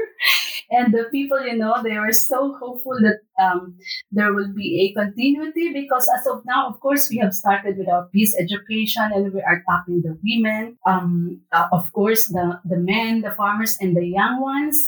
And 0.70 0.92
the 0.94 1.04
people, 1.10 1.44
you 1.44 1.56
know, 1.56 1.82
they 1.82 1.98
were 1.98 2.12
so 2.12 2.54
hopeful 2.54 2.96
that 3.02 3.20
um, 3.42 3.76
there 4.10 4.32
will 4.32 4.52
be 4.54 4.80
a 4.80 4.98
continuity 4.98 5.72
because 5.72 6.08
as 6.18 6.26
of 6.26 6.42
now, 6.46 6.68
of 6.68 6.80
course, 6.80 7.08
we 7.10 7.18
have 7.18 7.34
started 7.34 7.76
with 7.76 7.88
our 7.88 8.08
peace 8.12 8.34
education 8.38 9.10
and 9.14 9.32
we 9.34 9.42
are 9.42 9.62
tapping 9.68 10.02
the 10.02 10.16
women, 10.24 10.78
um, 10.86 11.40
uh, 11.52 11.68
of 11.72 11.92
course, 11.92 12.26
the, 12.28 12.60
the 12.64 12.78
men, 12.78 13.20
the 13.20 13.32
farmers, 13.32 13.76
and 13.80 13.96
the 13.96 14.06
young 14.06 14.40
ones. 14.40 14.78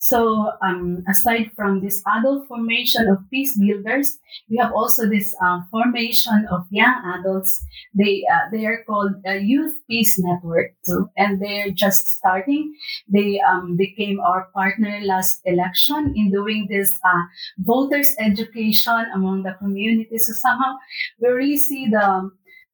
So 0.00 0.50
um, 0.62 1.04
aside 1.08 1.50
from 1.54 1.82
this 1.82 2.02
adult 2.16 2.48
formation 2.48 3.06
of 3.06 3.18
peace 3.30 3.58
builders, 3.58 4.18
we 4.48 4.56
have 4.56 4.72
also 4.72 5.06
this 5.06 5.36
uh, 5.44 5.60
formation 5.70 6.48
of 6.50 6.64
young 6.70 6.96
adults. 7.20 7.62
They 7.94 8.24
uh, 8.32 8.48
they 8.50 8.64
are 8.64 8.82
called 8.88 9.12
a 9.26 9.38
youth 9.38 9.76
peace 9.88 10.18
network 10.18 10.72
too, 10.86 11.10
and 11.18 11.40
they're 11.40 11.70
just 11.70 12.08
starting. 12.16 12.74
They 13.12 13.40
um, 13.40 13.76
became 13.76 14.20
our 14.20 14.48
partner 14.54 15.00
last 15.04 15.42
election 15.44 16.14
in 16.16 16.32
doing 16.32 16.66
this 16.70 16.98
uh, 17.04 17.22
voters 17.58 18.16
education 18.18 19.04
among 19.14 19.42
the 19.42 19.52
community. 19.60 20.16
So 20.16 20.32
somehow 20.32 20.76
we 21.20 21.28
really 21.28 21.58
see 21.58 21.88
the 21.88 22.30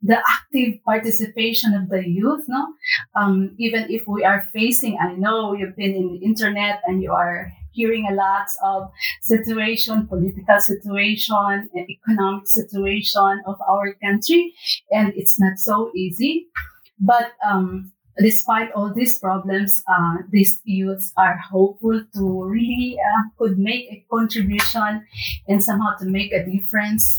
the 0.07 0.19
active 0.29 0.83
participation 0.85 1.75
of 1.75 1.89
the 1.89 2.07
youth, 2.07 2.45
no? 2.49 2.67
Um, 3.15 3.55
even 3.59 3.87
if 3.91 4.07
we 4.07 4.25
are 4.25 4.49
facing, 4.53 4.99
I 4.99 5.15
know 5.15 5.55
you've 5.55 5.77
been 5.77 5.95
in 5.95 6.07
the 6.13 6.25
internet 6.25 6.81
and 6.87 7.03
you 7.03 7.13
are 7.13 7.53
hearing 7.73 8.07
a 8.11 8.15
lot 8.15 8.47
of 8.63 8.91
situation, 9.23 10.07
political 10.07 10.61
situation, 10.61 11.69
economic 11.77 12.47
situation 12.47 13.43
of 13.47 13.57
our 13.69 13.95
country, 13.95 14.55
and 14.91 15.13
it's 15.17 15.39
not 15.39 15.59
so 15.59 15.91
easy. 15.95 16.47
But 16.99 17.33
um, 17.45 17.93
despite 18.19 18.73
all 18.73 18.95
these 18.95 19.19
problems, 19.19 19.83
uh, 19.89 20.19
these 20.31 20.61
youths 20.65 21.13
are 21.17 21.37
hopeful 21.37 22.01
to 22.15 22.45
really 22.45 22.97
uh, 22.99 23.23
could 23.39 23.59
make 23.59 23.85
a 23.91 24.05
contribution 24.11 25.05
and 25.49 25.63
somehow 25.63 25.97
to 25.99 26.07
make 26.07 26.33
a 26.33 26.47
difference 26.47 27.11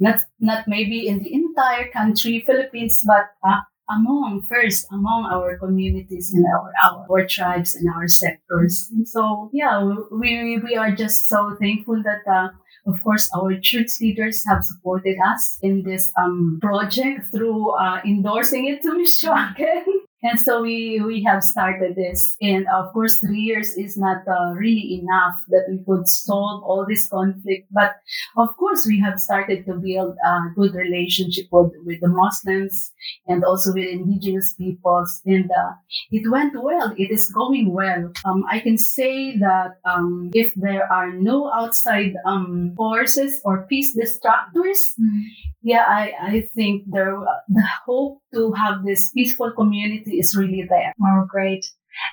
not 0.00 0.20
not 0.40 0.64
maybe 0.66 1.06
in 1.06 1.22
the 1.22 1.32
entire 1.32 1.88
country, 1.92 2.42
Philippines, 2.46 3.04
but 3.06 3.30
uh, 3.46 3.60
among 3.90 4.42
first 4.48 4.86
among 4.90 5.26
our 5.26 5.58
communities 5.58 6.32
and 6.32 6.44
our, 6.46 6.72
our, 6.82 7.06
our 7.10 7.26
tribes 7.26 7.74
and 7.74 7.88
our 7.94 8.08
sectors. 8.08 8.88
And 8.90 9.06
so 9.06 9.50
yeah, 9.52 9.84
we 10.10 10.58
we 10.58 10.76
are 10.76 10.90
just 10.90 11.26
so 11.26 11.56
thankful 11.60 12.02
that. 12.02 12.26
Uh, 12.26 12.48
of 12.86 13.02
course, 13.04 13.28
our 13.36 13.60
church 13.60 14.00
leaders 14.00 14.42
have 14.48 14.64
supported 14.64 15.18
us 15.28 15.58
in 15.62 15.82
this 15.82 16.10
um, 16.18 16.58
project 16.62 17.26
through 17.30 17.76
uh, 17.76 18.00
endorsing 18.06 18.66
it 18.68 18.80
to 18.82 19.30
Aachen. 19.30 19.84
And 20.22 20.38
so 20.38 20.62
we, 20.62 21.00
we 21.00 21.22
have 21.24 21.42
started 21.42 21.96
this. 21.96 22.36
And 22.40 22.66
of 22.74 22.92
course, 22.92 23.18
three 23.20 23.40
years 23.40 23.76
is 23.76 23.96
not 23.96 24.18
uh, 24.28 24.52
really 24.52 25.00
enough 25.02 25.34
that 25.48 25.66
we 25.70 25.78
could 25.84 26.06
solve 26.08 26.62
all 26.62 26.84
this 26.86 27.08
conflict. 27.08 27.68
But 27.70 27.96
of 28.36 28.56
course, 28.56 28.84
we 28.86 29.00
have 29.00 29.18
started 29.18 29.64
to 29.66 29.74
build 29.74 30.16
a 30.24 30.38
good 30.54 30.74
relationship 30.74 31.46
with, 31.50 31.72
with 31.84 32.00
the 32.00 32.08
Muslims 32.08 32.92
and 33.26 33.44
also 33.44 33.72
with 33.72 33.88
indigenous 33.88 34.54
peoples. 34.58 35.22
And 35.24 35.50
uh, 35.50 35.72
it 36.10 36.30
went 36.30 36.54
well. 36.62 36.92
It 36.98 37.10
is 37.10 37.30
going 37.34 37.72
well. 37.72 38.12
Um, 38.24 38.44
I 38.50 38.60
can 38.60 38.76
say 38.76 39.38
that 39.38 39.78
um, 39.84 40.30
if 40.34 40.52
there 40.54 40.90
are 40.92 41.12
no 41.12 41.50
outside 41.52 42.14
um, 42.26 42.74
forces 42.76 43.40
or 43.44 43.66
peace 43.68 43.96
distractors, 43.96 44.80
mm-hmm 45.00 45.20
yeah, 45.62 45.84
I, 45.86 46.12
I 46.20 46.48
think 46.54 46.84
there 46.86 47.18
the 47.48 47.66
hope 47.84 48.19
to 48.34 48.52
have 48.52 48.84
this 48.84 49.10
peaceful 49.12 49.52
community 49.52 50.18
is 50.18 50.36
really 50.36 50.66
there. 50.68 50.92
Oh, 51.04 51.24
great. 51.28 51.64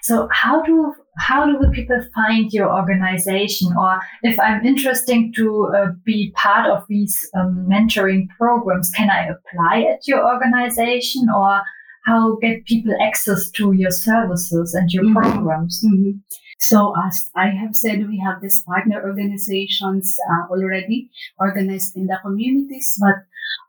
So 0.02 0.28
how 0.32 0.62
do 0.64 0.94
how 1.20 1.46
do 1.46 1.58
the 1.60 1.70
people 1.70 2.00
find 2.14 2.52
your 2.52 2.74
organization, 2.74 3.70
or 3.78 4.00
if 4.24 4.40
I'm 4.40 4.66
interested 4.66 5.34
to 5.36 5.72
uh, 5.76 5.86
be 6.04 6.32
part 6.36 6.70
of 6.70 6.84
these 6.88 7.30
um, 7.36 7.68
mentoring 7.70 8.28
programs, 8.38 8.90
can 8.96 9.10
I 9.10 9.28
apply 9.28 9.86
at 9.94 10.08
your 10.08 10.26
organization, 10.26 11.28
or 11.30 11.62
how 12.06 12.38
get 12.42 12.66
people 12.66 12.96
access 13.02 13.50
to 13.52 13.74
your 13.74 13.92
services 13.92 14.74
and 14.74 14.92
your 14.92 15.04
mm-hmm. 15.04 15.18
programs? 15.18 15.84
Mm-hmm. 15.86 16.18
So 16.60 16.94
as 17.06 17.30
I 17.36 17.50
have 17.50 17.76
said, 17.76 18.08
we 18.08 18.22
have 18.26 18.42
these 18.42 18.64
partner 18.64 19.02
organizations 19.04 20.18
uh, 20.32 20.52
already 20.52 21.12
organized 21.40 21.96
in 21.96 22.08
the 22.08 22.18
communities, 22.24 22.98
but 23.00 23.16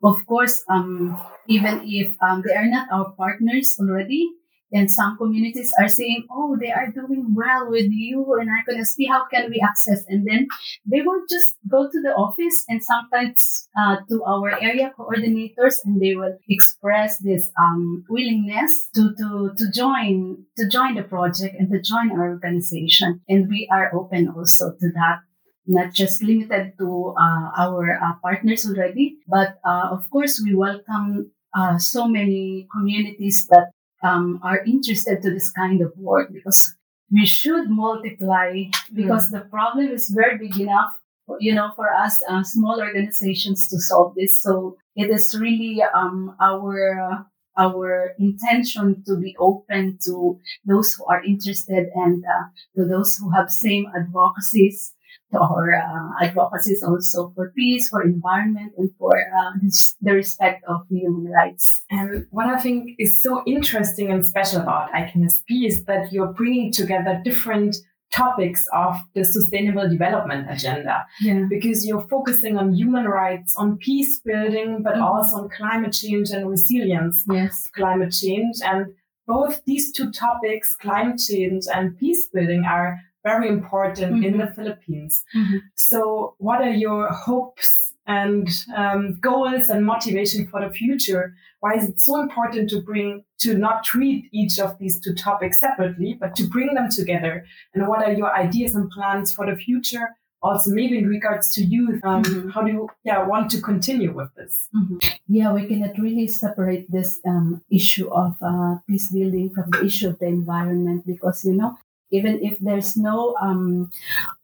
of 0.02 0.24
course, 0.26 0.62
um, 0.68 1.18
even 1.48 1.82
if 1.84 2.14
um, 2.22 2.42
they 2.46 2.54
are 2.54 2.66
not 2.66 2.88
our 2.92 3.12
partners 3.12 3.76
already, 3.80 4.30
then 4.70 4.88
some 4.88 5.16
communities 5.16 5.72
are 5.80 5.88
saying, 5.88 6.26
"Oh, 6.30 6.56
they 6.60 6.70
are 6.70 6.92
doing 6.92 7.34
well 7.34 7.70
with 7.70 7.88
you, 7.90 8.36
and 8.38 8.50
I'm 8.50 8.64
gonna 8.68 8.84
see 8.84 9.06
how 9.06 9.24
can 9.26 9.50
we 9.50 9.60
access." 9.64 10.04
And 10.08 10.26
then 10.26 10.48
they 10.84 11.00
will 11.00 11.22
just 11.28 11.56
go 11.70 11.88
to 11.90 12.00
the 12.02 12.12
office 12.14 12.64
and 12.68 12.82
sometimes 12.82 13.68
uh, 13.80 13.96
to 14.10 14.22
our 14.24 14.60
area 14.60 14.92
coordinators, 14.98 15.76
and 15.84 16.00
they 16.00 16.14
will 16.14 16.36
express 16.48 17.18
this 17.18 17.50
um, 17.58 18.04
willingness 18.08 18.70
to 18.94 19.14
to 19.18 19.52
to 19.56 19.70
join 19.72 20.44
to 20.56 20.68
join 20.68 20.94
the 20.94 21.04
project 21.04 21.56
and 21.58 21.70
to 21.72 21.80
join 21.80 22.12
our 22.12 22.30
organization. 22.30 23.20
And 23.28 23.48
we 23.48 23.68
are 23.72 23.94
open 23.94 24.28
also 24.28 24.72
to 24.72 24.86
that 25.00 25.20
not 25.68 25.92
just 25.92 26.22
limited 26.22 26.72
to 26.78 27.14
uh, 27.16 27.50
our 27.56 28.00
uh, 28.02 28.14
partners 28.22 28.66
already, 28.66 29.18
but 29.28 29.60
uh, 29.64 29.88
of 29.92 30.08
course 30.10 30.40
we 30.42 30.54
welcome 30.54 31.30
uh, 31.54 31.78
so 31.78 32.08
many 32.08 32.66
communities 32.72 33.46
that 33.50 33.70
um, 34.02 34.40
are 34.42 34.64
interested 34.64 35.22
to 35.22 35.30
this 35.30 35.50
kind 35.50 35.80
of 35.80 35.92
work 35.96 36.32
because 36.32 36.74
we 37.12 37.26
should 37.26 37.70
multiply 37.70 38.64
because 38.92 39.28
mm. 39.28 39.32
the 39.32 39.40
problem 39.48 39.88
is 39.88 40.08
very 40.10 40.38
big 40.38 40.58
enough 40.60 40.92
you 41.40 41.54
know 41.54 41.70
for 41.74 41.92
us 41.92 42.22
uh, 42.28 42.42
small 42.42 42.80
organizations 42.80 43.66
to 43.68 43.78
solve 43.78 44.14
this 44.14 44.40
so 44.40 44.76
it 44.94 45.10
is 45.10 45.36
really 45.40 45.82
um, 45.94 46.36
our 46.40 47.26
our 47.58 48.14
intention 48.18 49.02
to 49.04 49.16
be 49.16 49.34
open 49.40 49.98
to 50.04 50.38
those 50.64 50.94
who 50.94 51.04
are 51.06 51.24
interested 51.24 51.88
and 51.94 52.24
uh, 52.24 52.44
to 52.76 52.86
those 52.86 53.16
who 53.16 53.30
have 53.30 53.50
same 53.50 53.86
advocacies 53.96 54.94
our 55.34 55.74
uh, 55.74 56.24
advocacies 56.24 56.82
also 56.82 57.32
for 57.34 57.52
peace, 57.54 57.88
for 57.88 58.02
environment, 58.02 58.72
and 58.78 58.90
for 58.98 59.20
uh, 59.38 59.52
the 60.00 60.12
respect 60.12 60.64
of 60.66 60.86
human 60.88 61.30
rights. 61.30 61.84
And 61.90 62.26
what 62.30 62.46
I 62.46 62.58
think 62.58 62.94
is 62.98 63.22
so 63.22 63.42
interesting 63.46 64.10
and 64.10 64.26
special 64.26 64.62
about 64.62 64.94
ICON-SP 64.94 65.66
is 65.66 65.84
that 65.84 66.12
you're 66.12 66.32
bringing 66.32 66.72
together 66.72 67.20
different 67.24 67.76
topics 68.10 68.66
of 68.72 68.96
the 69.14 69.24
sustainable 69.24 69.88
development 69.88 70.50
agenda 70.50 71.04
yeah. 71.20 71.44
because 71.48 71.86
you're 71.86 72.06
focusing 72.08 72.56
on 72.56 72.72
human 72.72 73.04
rights 73.04 73.54
on 73.56 73.76
peace 73.76 74.20
building 74.24 74.82
but 74.82 74.94
mm-hmm. 74.94 75.02
also 75.02 75.42
on 75.42 75.48
climate 75.50 75.92
change 75.92 76.30
and 76.30 76.48
resilience 76.48 77.24
yes 77.30 77.68
climate 77.74 78.10
change 78.10 78.56
and 78.64 78.86
both 79.26 79.62
these 79.66 79.92
two 79.92 80.10
topics 80.10 80.74
climate 80.80 81.20
change 81.20 81.64
and 81.74 81.98
peace 81.98 82.28
building 82.32 82.64
are 82.64 82.98
very 83.24 83.48
important 83.48 84.14
mm-hmm. 84.14 84.24
in 84.24 84.38
the 84.38 84.46
philippines 84.48 85.24
mm-hmm. 85.36 85.58
so 85.74 86.34
what 86.38 86.60
are 86.60 86.70
your 86.70 87.08
hopes 87.08 87.94
and 88.06 88.48
um, 88.74 89.18
goals 89.20 89.68
and 89.68 89.84
motivation 89.84 90.46
for 90.46 90.66
the 90.66 90.72
future 90.72 91.34
why 91.60 91.74
is 91.74 91.88
it 91.88 92.00
so 92.00 92.20
important 92.20 92.70
to 92.70 92.80
bring 92.80 93.24
to 93.40 93.54
not 93.54 93.84
treat 93.84 94.28
each 94.32 94.58
of 94.58 94.78
these 94.78 95.00
two 95.00 95.14
topics 95.14 95.58
separately, 95.58 96.16
but 96.18 96.36
to 96.36 96.44
bring 96.44 96.74
them 96.74 96.88
together? 96.88 97.44
And 97.74 97.88
what 97.88 98.04
are 98.04 98.12
your 98.12 98.34
ideas 98.34 98.74
and 98.74 98.90
plans 98.90 99.32
for 99.32 99.46
the 99.46 99.56
future? 99.56 100.16
Also, 100.40 100.70
maybe 100.70 100.98
in 100.98 101.08
regards 101.08 101.52
to 101.54 101.64
youth, 101.64 102.00
um, 102.04 102.22
mm-hmm. 102.22 102.50
how 102.50 102.62
do 102.62 102.70
you 102.70 102.88
yeah, 103.02 103.26
want 103.26 103.50
to 103.50 103.60
continue 103.60 104.12
with 104.12 104.32
this? 104.36 104.68
Mm-hmm. 104.72 104.98
Yeah, 105.26 105.52
we 105.52 105.66
cannot 105.66 105.98
really 105.98 106.28
separate 106.28 106.88
this 106.88 107.18
um, 107.26 107.60
issue 107.72 108.08
of 108.08 108.36
uh, 108.40 108.76
peace 108.88 109.10
building 109.10 109.50
from 109.50 109.70
the 109.70 109.84
issue 109.84 110.10
of 110.10 110.18
the 110.20 110.26
environment 110.26 111.04
because, 111.06 111.44
you 111.44 111.54
know, 111.54 111.76
even 112.10 112.42
if 112.42 112.58
there's 112.60 112.96
no 112.96 113.36
um, 113.40 113.90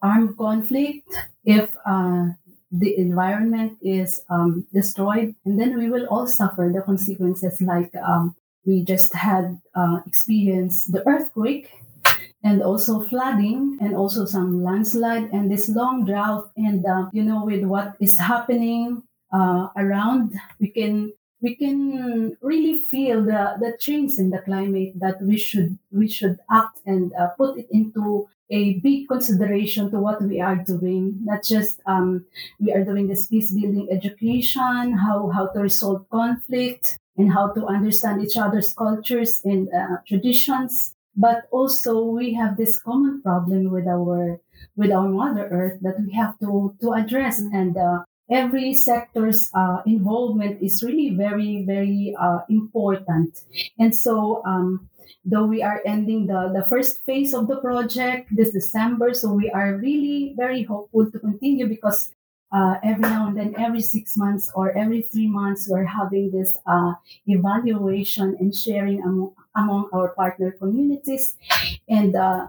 armed 0.02 0.36
conflict, 0.36 1.08
if 1.44 1.70
uh, 1.86 2.28
the 2.70 2.98
environment 2.98 3.78
is 3.82 4.20
um, 4.28 4.66
destroyed, 4.72 5.34
and 5.44 5.60
then 5.60 5.78
we 5.78 5.88
will 5.88 6.06
all 6.06 6.26
suffer 6.26 6.70
the 6.74 6.82
consequences. 6.82 7.60
Like 7.60 7.94
um, 7.96 8.34
we 8.66 8.82
just 8.82 9.14
had 9.14 9.60
uh, 9.74 10.00
experienced 10.06 10.92
the 10.92 11.06
earthquake, 11.06 11.70
and 12.42 12.62
also 12.62 13.00
flooding, 13.06 13.78
and 13.80 13.94
also 13.94 14.24
some 14.24 14.62
landslide, 14.62 15.30
and 15.32 15.50
this 15.50 15.68
long 15.68 16.04
drought. 16.04 16.50
And 16.56 16.84
uh, 16.84 17.08
you 17.12 17.22
know, 17.22 17.44
with 17.44 17.64
what 17.64 17.94
is 18.00 18.18
happening 18.18 19.02
uh, 19.32 19.68
around, 19.76 20.34
we 20.60 20.68
can 20.68 21.12
we 21.44 21.54
can 21.54 22.38
really 22.40 22.78
feel 22.78 23.22
the, 23.22 23.42
the 23.60 23.76
change 23.78 24.12
in 24.16 24.30
the 24.30 24.38
climate 24.38 24.92
that 24.96 25.20
we 25.20 25.36
should 25.36 25.78
we 25.92 26.08
should 26.08 26.38
act 26.50 26.78
and 26.86 27.12
uh, 27.20 27.28
put 27.36 27.58
it 27.58 27.68
into 27.70 28.26
a 28.48 28.62
big 28.80 29.08
consideration 29.08 29.90
to 29.90 29.98
what 29.98 30.22
we 30.22 30.40
are 30.40 30.56
doing. 30.56 31.18
Not 31.22 31.44
just 31.44 31.80
um, 31.84 32.24
we 32.58 32.72
are 32.72 32.82
doing 32.82 33.08
this 33.08 33.26
peace 33.28 33.52
building 33.52 33.88
education, 33.90 34.96
how 35.04 35.18
how 35.36 35.48
to 35.48 35.60
resolve 35.60 36.08
conflict, 36.08 36.98
and 37.18 37.30
how 37.30 37.52
to 37.52 37.66
understand 37.66 38.22
each 38.24 38.38
other's 38.38 38.72
cultures 38.72 39.42
and 39.44 39.68
uh, 39.68 39.98
traditions. 40.08 40.94
But 41.14 41.44
also 41.50 41.92
we 42.04 42.32
have 42.40 42.56
this 42.56 42.80
common 42.80 43.20
problem 43.20 43.70
with 43.70 43.86
our 43.86 44.40
with 44.76 44.90
our 44.90 45.08
Mother 45.20 45.46
Earth 45.58 45.76
that 45.82 46.00
we 46.00 46.12
have 46.14 46.38
to 46.40 46.74
to 46.80 46.94
address 46.94 47.36
and. 47.40 47.76
Uh, 47.76 48.04
every 48.30 48.74
sector's 48.74 49.50
uh, 49.54 49.78
involvement 49.86 50.62
is 50.62 50.82
really 50.82 51.10
very 51.16 51.64
very 51.66 52.14
uh, 52.18 52.40
important 52.48 53.42
and 53.78 53.94
so 53.94 54.42
um, 54.44 54.88
though 55.24 55.46
we 55.46 55.62
are 55.62 55.80
ending 55.86 56.26
the, 56.26 56.52
the 56.54 56.64
first 56.68 57.04
phase 57.04 57.32
of 57.34 57.48
the 57.48 57.56
project 57.56 58.28
this 58.30 58.50
December. 58.52 59.14
So 59.14 59.32
we 59.32 59.50
are 59.50 59.74
really 59.76 60.34
very 60.36 60.62
hopeful 60.62 61.10
to 61.10 61.18
continue 61.18 61.66
because 61.66 62.12
uh, 62.52 62.76
every 62.84 63.02
now 63.02 63.26
and 63.26 63.36
then, 63.36 63.54
every 63.58 63.80
six 63.80 64.16
months 64.16 64.52
or 64.54 64.70
every 64.76 65.02
three 65.02 65.26
months, 65.26 65.66
we're 65.68 65.84
having 65.84 66.30
this 66.30 66.56
uh, 66.66 66.92
evaluation 67.26 68.36
and 68.38 68.54
sharing 68.54 69.02
among, 69.02 69.32
among 69.56 69.88
our 69.92 70.10
partner 70.10 70.52
communities. 70.52 71.36
And 71.88 72.14
uh, 72.14 72.48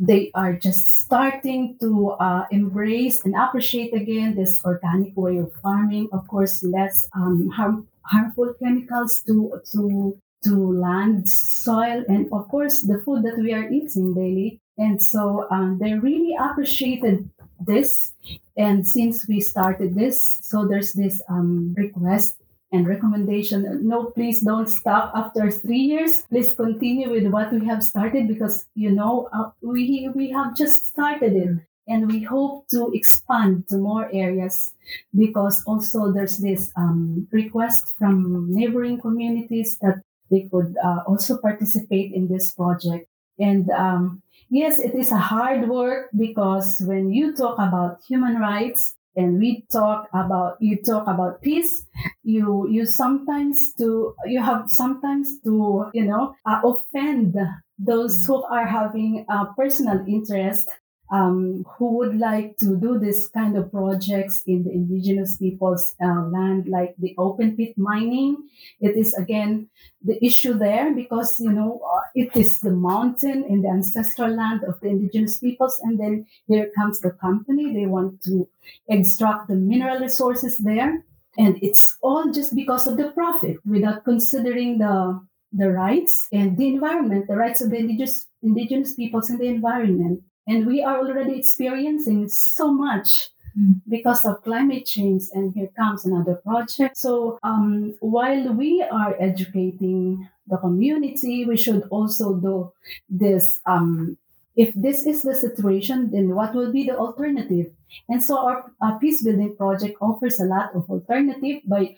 they 0.00 0.30
are 0.34 0.54
just 0.54 1.04
starting 1.04 1.76
to 1.78 2.12
uh, 2.12 2.46
embrace 2.50 3.22
and 3.24 3.34
appreciate 3.36 3.92
again 3.92 4.34
this 4.34 4.64
organic 4.64 5.14
way 5.14 5.36
of 5.36 5.52
farming. 5.62 6.08
Of 6.10 6.26
course, 6.26 6.64
less 6.64 7.06
um, 7.12 7.50
harm, 7.50 7.86
harmful 8.02 8.54
chemicals 8.58 9.22
to 9.26 9.60
to 9.72 10.16
to 10.44 10.54
land, 10.72 11.28
soil, 11.28 12.02
and 12.08 12.32
of 12.32 12.48
course 12.48 12.80
the 12.80 12.98
food 13.04 13.22
that 13.24 13.36
we 13.38 13.52
are 13.52 13.68
eating 13.68 14.14
daily. 14.14 14.58
And 14.78 15.02
so 15.02 15.46
um, 15.50 15.78
they 15.78 15.92
really 15.92 16.34
appreciated 16.40 17.28
this. 17.60 18.12
And 18.56 18.88
since 18.88 19.28
we 19.28 19.40
started 19.40 19.94
this, 19.94 20.40
so 20.40 20.66
there's 20.66 20.94
this 20.94 21.20
um, 21.28 21.74
request 21.76 22.36
and 22.72 22.86
recommendation. 22.86 23.86
No, 23.86 24.06
please 24.06 24.40
don't 24.40 24.68
stop 24.68 25.12
after 25.14 25.50
three 25.50 25.80
years. 25.80 26.22
Please 26.30 26.54
continue 26.54 27.10
with 27.10 27.26
what 27.26 27.52
we 27.52 27.66
have 27.66 27.82
started 27.82 28.28
because 28.28 28.66
you 28.74 28.90
know 28.90 29.28
uh, 29.32 29.50
we 29.62 30.08
we 30.14 30.30
have 30.30 30.56
just 30.56 30.86
started 30.86 31.34
it. 31.34 31.58
And 31.88 32.06
we 32.06 32.22
hope 32.22 32.68
to 32.68 32.92
expand 32.94 33.66
to 33.68 33.76
more 33.76 34.08
areas 34.12 34.74
because 35.16 35.64
also 35.66 36.12
there's 36.12 36.38
this 36.38 36.70
um, 36.76 37.26
request 37.32 37.94
from 37.98 38.46
neighboring 38.54 39.00
communities 39.00 39.76
that 39.82 39.98
they 40.30 40.46
could 40.52 40.76
uh, 40.84 41.02
also 41.08 41.38
participate 41.38 42.12
in 42.12 42.28
this 42.28 42.54
project. 42.54 43.08
And 43.40 43.68
um, 43.70 44.22
yes, 44.50 44.78
it 44.78 44.94
is 44.94 45.10
a 45.10 45.18
hard 45.18 45.68
work 45.68 46.10
because 46.16 46.80
when 46.86 47.10
you 47.10 47.34
talk 47.34 47.58
about 47.58 48.02
human 48.06 48.36
rights 48.36 48.94
and 49.16 49.38
we 49.38 49.64
talk 49.72 50.08
about 50.12 50.56
you 50.60 50.76
talk 50.82 51.06
about 51.06 51.42
peace, 51.42 51.86
you 52.22 52.68
you 52.68 52.86
sometimes 52.86 53.74
to 53.78 54.14
you 54.26 54.42
have 54.42 54.68
sometimes 54.68 55.40
to 55.44 55.86
you 55.92 56.04
know 56.04 56.34
uh, 56.46 56.60
offend 56.64 57.36
those 57.78 58.24
who 58.26 58.42
are 58.44 58.66
having 58.66 59.24
a 59.28 59.46
personal 59.56 60.04
interest 60.06 60.68
um, 61.10 61.64
who 61.76 61.96
would 61.98 62.16
like 62.16 62.56
to 62.58 62.76
do 62.76 62.98
this 62.98 63.28
kind 63.28 63.56
of 63.56 63.70
projects 63.72 64.42
in 64.46 64.62
the 64.62 64.70
indigenous 64.70 65.36
people's 65.36 65.96
uh, 66.02 66.22
land, 66.28 66.68
like 66.68 66.94
the 66.98 67.14
open 67.18 67.56
pit 67.56 67.76
mining. 67.76 68.36
It 68.80 68.96
is 68.96 69.12
again 69.14 69.68
the 70.02 70.24
issue 70.24 70.54
there 70.54 70.94
because 70.94 71.36
you 71.40 71.52
know 71.52 71.80
uh, 71.84 72.02
it 72.14 72.36
is 72.36 72.60
the 72.60 72.70
mountain 72.70 73.44
in 73.48 73.62
the 73.62 73.68
ancestral 73.68 74.34
land 74.34 74.62
of 74.64 74.80
the 74.80 74.88
indigenous 74.88 75.38
peoples, 75.38 75.80
and 75.82 75.98
then 75.98 76.26
here 76.46 76.70
comes 76.76 77.00
the 77.00 77.10
company. 77.10 77.72
They 77.72 77.86
want 77.86 78.22
to 78.24 78.48
extract 78.88 79.48
the 79.48 79.56
mineral 79.56 79.98
resources 79.98 80.58
there, 80.58 81.04
and 81.36 81.58
it's 81.60 81.96
all 82.02 82.30
just 82.30 82.54
because 82.54 82.86
of 82.86 82.96
the 82.96 83.10
profit, 83.10 83.56
without 83.66 84.04
considering 84.04 84.78
the 84.78 85.20
the 85.52 85.70
rights 85.70 86.28
and 86.32 86.56
the 86.56 86.68
environment, 86.68 87.26
the 87.26 87.36
rights 87.36 87.60
of 87.60 87.70
the 87.70 87.78
indigenous 87.78 88.26
indigenous 88.42 88.94
peoples 88.94 89.28
and 89.30 89.40
the 89.40 89.46
environment. 89.46 90.22
And 90.50 90.66
we 90.66 90.82
are 90.82 90.98
already 90.98 91.38
experiencing 91.38 92.28
so 92.28 92.72
much 92.72 93.28
mm. 93.56 93.80
because 93.88 94.24
of 94.24 94.42
climate 94.42 94.84
change. 94.84 95.22
And 95.32 95.54
here 95.54 95.70
comes 95.76 96.04
another 96.04 96.34
project. 96.34 96.96
So 96.96 97.38
um, 97.44 97.94
while 98.00 98.52
we 98.52 98.82
are 98.82 99.14
educating 99.20 100.28
the 100.48 100.56
community, 100.56 101.44
we 101.44 101.56
should 101.56 101.84
also 101.90 102.34
do 102.34 102.72
this. 103.08 103.60
Um, 103.64 104.18
if 104.56 104.74
this 104.74 105.06
is 105.06 105.22
the 105.22 105.36
situation, 105.36 106.10
then 106.10 106.34
what 106.34 106.52
will 106.52 106.72
be 106.72 106.84
the 106.84 106.96
alternative? 106.98 107.70
And 108.08 108.22
so 108.22 108.38
our, 108.38 108.72
our 108.82 108.98
peace 108.98 109.22
building 109.22 109.54
project 109.54 109.98
offers 110.00 110.40
a 110.40 110.44
lot 110.44 110.74
of 110.74 110.90
alternative 110.90 111.62
by 111.64 111.94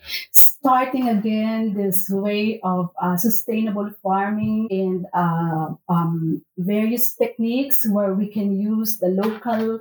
starting 0.63 1.09
again 1.09 1.73
this 1.73 2.07
way 2.09 2.57
of 2.63 2.89
uh, 3.01 3.17
sustainable 3.17 3.91
farming 4.01 4.65
and 4.71 5.05
uh, 5.13 5.75
um, 5.89 6.41
various 6.57 7.15
techniques 7.15 7.85
where 7.89 8.13
we 8.13 8.27
can 8.27 8.57
use 8.57 8.97
the 8.99 9.09
local 9.09 9.77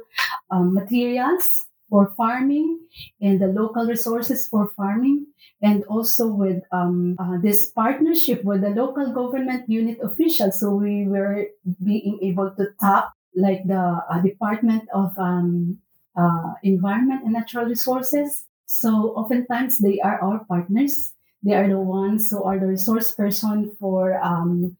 um, 0.50 0.74
materials 0.74 1.46
for 1.88 2.12
farming 2.16 2.80
and 3.20 3.40
the 3.40 3.46
local 3.46 3.86
resources 3.86 4.48
for 4.48 4.70
farming. 4.76 5.24
And 5.62 5.84
also 5.84 6.26
with 6.26 6.64
um, 6.72 7.14
uh, 7.20 7.38
this 7.40 7.70
partnership 7.70 8.42
with 8.42 8.62
the 8.62 8.70
local 8.70 9.12
government 9.12 9.68
unit 9.68 9.98
officials. 10.02 10.58
So 10.58 10.74
we 10.74 11.06
were 11.06 11.46
being 11.84 12.18
able 12.22 12.50
to 12.56 12.66
tap 12.80 13.12
like 13.36 13.62
the 13.68 14.02
uh, 14.10 14.20
department 14.20 14.88
of 14.92 15.16
um, 15.16 15.78
uh, 16.18 16.54
environment 16.64 17.22
and 17.22 17.34
natural 17.34 17.66
resources 17.66 18.46
so 18.72 19.12
oftentimes 19.20 19.78
they 19.78 20.00
are 20.00 20.18
our 20.22 20.44
partners. 20.48 21.12
They 21.44 21.52
are 21.52 21.68
the 21.68 21.78
ones 21.78 22.30
who 22.30 22.42
are 22.42 22.58
the 22.58 22.66
resource 22.66 23.12
person 23.12 23.76
for 23.78 24.16
um, 24.22 24.76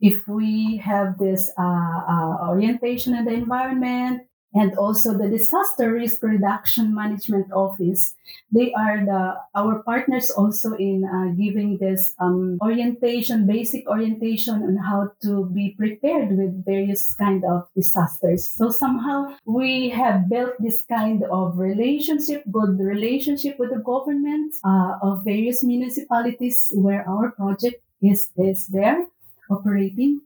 if 0.00 0.26
we 0.26 0.78
have 0.78 1.18
this 1.18 1.52
uh, 1.58 2.00
uh, 2.08 2.48
orientation 2.48 3.14
in 3.14 3.26
the 3.26 3.34
environment 3.34 4.22
and 4.56 4.76
also 4.78 5.12
the 5.12 5.28
disaster 5.28 5.92
risk 5.92 6.22
reduction 6.22 6.94
management 6.94 7.52
office. 7.52 8.16
They 8.50 8.72
are 8.72 9.04
the 9.04 9.36
our 9.54 9.82
partners 9.82 10.30
also 10.30 10.72
in 10.74 11.04
uh, 11.04 11.36
giving 11.36 11.76
this 11.76 12.14
um, 12.18 12.58
orientation 12.62 13.46
basic 13.46 13.88
orientation 13.88 14.62
on 14.62 14.76
how 14.76 15.12
to 15.22 15.44
be 15.52 15.74
prepared 15.76 16.36
with 16.36 16.64
various 16.64 17.14
kind 17.14 17.44
of 17.44 17.68
disasters. 17.76 18.46
So 18.46 18.70
somehow 18.70 19.36
we 19.44 19.90
have 19.90 20.28
built 20.28 20.54
this 20.58 20.84
kind 20.88 21.22
of 21.24 21.58
relationship 21.58 22.42
good 22.50 22.80
relationship 22.80 23.58
with 23.58 23.70
the 23.70 23.82
government 23.84 24.54
uh, 24.64 24.96
of 25.02 25.24
various 25.24 25.62
municipalities 25.62 26.72
where 26.72 27.04
our 27.08 27.32
project 27.32 27.82
is 28.00 28.30
is 28.36 28.66
there 28.68 29.06
operating. 29.50 30.20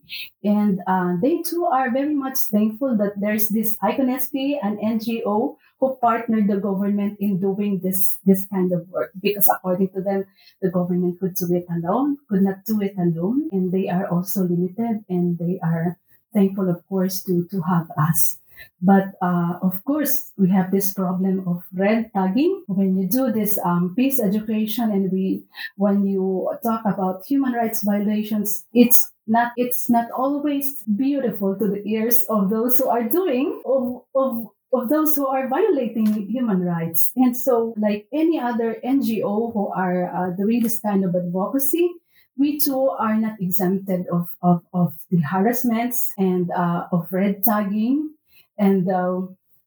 And 0.44 0.80
uh, 0.86 1.16
they 1.20 1.42
too 1.42 1.66
are 1.66 1.90
very 1.90 2.14
much 2.14 2.38
thankful 2.50 2.96
that 2.98 3.20
there's 3.20 3.48
this 3.48 3.76
Icon 3.82 4.10
SP, 4.12 4.58
an 4.62 4.78
NGO 4.78 5.56
who 5.80 5.96
partnered 6.00 6.46
the 6.48 6.58
government 6.60 7.16
in 7.20 7.40
doing 7.40 7.80
this 7.82 8.18
this 8.24 8.46
kind 8.52 8.70
of 8.72 8.86
work 8.88 9.12
because 9.20 9.48
according 9.48 9.88
to 9.96 10.00
them, 10.02 10.24
the 10.60 10.70
government 10.70 11.18
could 11.18 11.34
do 11.34 11.48
it 11.54 11.66
alone, 11.72 12.18
could 12.28 12.42
not 12.42 12.64
do 12.66 12.80
it 12.82 12.94
alone, 12.98 13.48
and 13.50 13.72
they 13.72 13.88
are 13.88 14.06
also 14.08 14.42
limited, 14.44 15.04
and 15.08 15.38
they 15.38 15.58
are 15.62 15.96
thankful, 16.34 16.68
of 16.68 16.86
course, 16.86 17.24
to 17.24 17.48
to 17.50 17.62
have 17.62 17.88
us. 17.96 18.40
But 18.82 19.16
uh, 19.22 19.58
of 19.62 19.84
course, 19.84 20.32
we 20.36 20.50
have 20.50 20.70
this 20.70 20.92
problem 20.94 21.46
of 21.46 21.64
red 21.72 22.10
tagging. 22.14 22.64
When 22.66 22.96
you 22.96 23.08
do 23.08 23.32
this 23.32 23.58
um, 23.64 23.94
peace 23.96 24.20
education 24.20 24.90
and 24.90 25.12
we, 25.12 25.44
when 25.76 26.04
you 26.06 26.50
talk 26.62 26.82
about 26.84 27.24
human 27.26 27.52
rights 27.52 27.82
violations, 27.82 28.64
it's 28.72 29.09
not 29.26 29.52
it's 29.56 29.88
not 29.88 30.10
always 30.10 30.82
beautiful 30.96 31.56
to 31.56 31.68
the 31.68 31.82
ears 31.86 32.24
of 32.28 32.50
those 32.50 32.78
who 32.78 32.88
are 32.88 33.04
doing 33.04 33.62
of, 33.64 34.02
of 34.14 34.46
of 34.72 34.88
those 34.88 35.16
who 35.16 35.26
are 35.26 35.48
violating 35.48 36.28
human 36.28 36.62
rights. 36.62 37.10
And 37.16 37.36
so, 37.36 37.74
like 37.76 38.06
any 38.12 38.38
other 38.38 38.76
NGO 38.84 39.52
who 39.52 39.68
are 39.68 40.06
uh, 40.14 40.30
doing 40.30 40.62
this 40.62 40.78
kind 40.78 41.04
of 41.04 41.14
advocacy, 41.14 41.90
we 42.38 42.60
too 42.60 42.88
are 42.90 43.16
not 43.16 43.40
exempted 43.40 44.06
of, 44.12 44.28
of, 44.42 44.62
of 44.72 44.94
the 45.10 45.18
harassments 45.18 46.12
and 46.16 46.50
uh, 46.52 46.86
of 46.92 47.08
red 47.12 47.42
tagging 47.42 48.14
and 48.58 48.88
uh, 48.90 49.22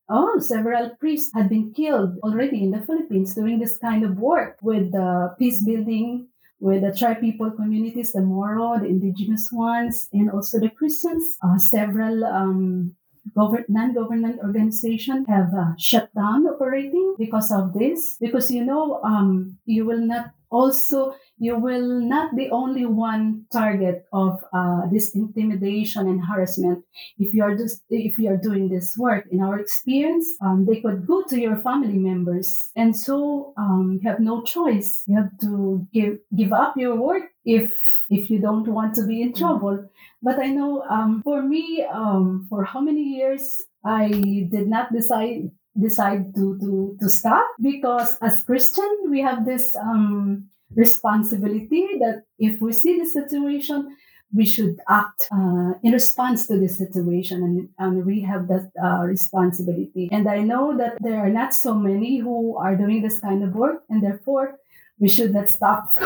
oh, 0.09 0.39
several 0.39 0.91
priests 0.99 1.33
had 1.33 1.49
been 1.49 1.73
killed 1.73 2.17
already 2.23 2.63
in 2.63 2.71
the 2.71 2.81
Philippines 2.81 3.35
doing 3.35 3.59
this 3.59 3.77
kind 3.77 4.03
of 4.03 4.19
work 4.19 4.57
with 4.61 4.91
the 4.91 5.35
peace 5.39 5.63
building 5.63 6.27
with 6.63 6.81
the 6.81 6.95
tribe 6.95 7.19
people 7.19 7.51
communities, 7.51 8.13
the 8.13 8.21
Moro, 8.21 8.79
the 8.79 8.87
indigenous 8.87 9.49
ones, 9.51 10.07
and 10.13 10.31
also 10.31 10.59
the 10.59 10.69
Christians. 10.69 11.35
Uh, 11.43 11.57
several 11.57 12.23
um, 12.23 12.95
govern- 13.35 13.65
non-government 13.67 14.39
organizations 14.39 15.27
have 15.27 15.51
uh, 15.53 15.75
shut 15.77 16.07
down 16.15 16.47
operating 16.47 17.15
because 17.19 17.51
of 17.51 17.73
this. 17.73 18.15
Because 18.21 18.49
you 18.49 18.63
know, 18.63 19.03
um, 19.03 19.59
you 19.65 19.85
will 19.85 20.07
not 20.07 20.31
also 20.49 21.15
you 21.37 21.57
will 21.57 21.99
not 21.99 22.35
be 22.35 22.49
only 22.49 22.85
one 22.85 23.45
target 23.51 24.05
of 24.13 24.43
uh, 24.53 24.81
this 24.91 25.15
intimidation 25.15 26.07
and 26.07 26.23
harassment. 26.23 26.83
If 27.17 27.33
you 27.33 27.43
are 27.43 27.55
just 27.55 27.81
if 27.89 28.17
you 28.17 28.29
are 28.29 28.37
doing 28.37 28.69
this 28.69 28.97
work 28.97 29.25
in 29.31 29.41
our 29.41 29.59
experience 29.59 30.27
um, 30.41 30.65
they 30.65 30.81
could 30.81 31.05
go 31.07 31.23
to 31.23 31.39
your 31.39 31.57
family 31.57 31.97
members 31.97 32.69
and 32.75 32.95
so 32.95 33.53
um, 33.57 33.99
you 34.01 34.09
have 34.09 34.19
no 34.19 34.41
choice. 34.43 35.03
You 35.07 35.17
have 35.17 35.37
to 35.41 35.87
give 35.93 36.19
give 36.35 36.53
up 36.53 36.75
your 36.77 36.95
work 36.95 37.23
if 37.45 37.71
if 38.09 38.29
you 38.29 38.39
don't 38.39 38.67
want 38.67 38.95
to 38.95 39.05
be 39.05 39.21
in 39.21 39.33
trouble. 39.33 39.89
But 40.21 40.39
i 40.39 40.47
know 40.47 40.83
um, 40.89 41.21
for 41.23 41.41
me 41.41 41.85
um, 41.91 42.45
for 42.49 42.63
how 42.63 42.79
many 42.79 43.01
years 43.01 43.61
i 43.83 44.07
did 44.49 44.67
not 44.67 44.93
decide 44.93 45.51
decide 45.79 46.33
to 46.35 46.57
to 46.59 46.95
to 46.99 47.09
stop 47.09 47.45
because 47.61 48.17
as 48.21 48.43
christian 48.43 48.89
we 49.09 49.19
have 49.21 49.45
this 49.45 49.75
um 49.75 50.45
responsibility 50.75 51.87
that 51.99 52.23
if 52.39 52.61
we 52.61 52.71
see 52.73 52.99
the 52.99 53.05
situation, 53.05 53.95
we 54.33 54.45
should 54.45 54.79
act 54.89 55.27
uh, 55.31 55.73
in 55.83 55.91
response 55.91 56.47
to 56.47 56.57
the 56.57 56.67
situation 56.67 57.43
and, 57.43 57.69
and 57.77 58.05
we 58.05 58.21
have 58.21 58.47
that 58.47 58.71
uh, 58.83 59.03
responsibility. 59.03 60.09
And 60.11 60.27
i 60.27 60.39
know 60.39 60.75
that 60.77 60.97
there 61.01 61.19
are 61.19 61.29
not 61.29 61.53
so 61.53 61.75
many 61.75 62.17
who 62.17 62.57
are 62.57 62.75
doing 62.75 63.03
this 63.03 63.19
kind 63.19 63.43
of 63.43 63.53
work 63.53 63.83
and 63.89 64.03
therefore 64.03 64.57
we 64.99 65.09
should 65.09 65.33
not 65.33 65.49
stop. 65.49 65.89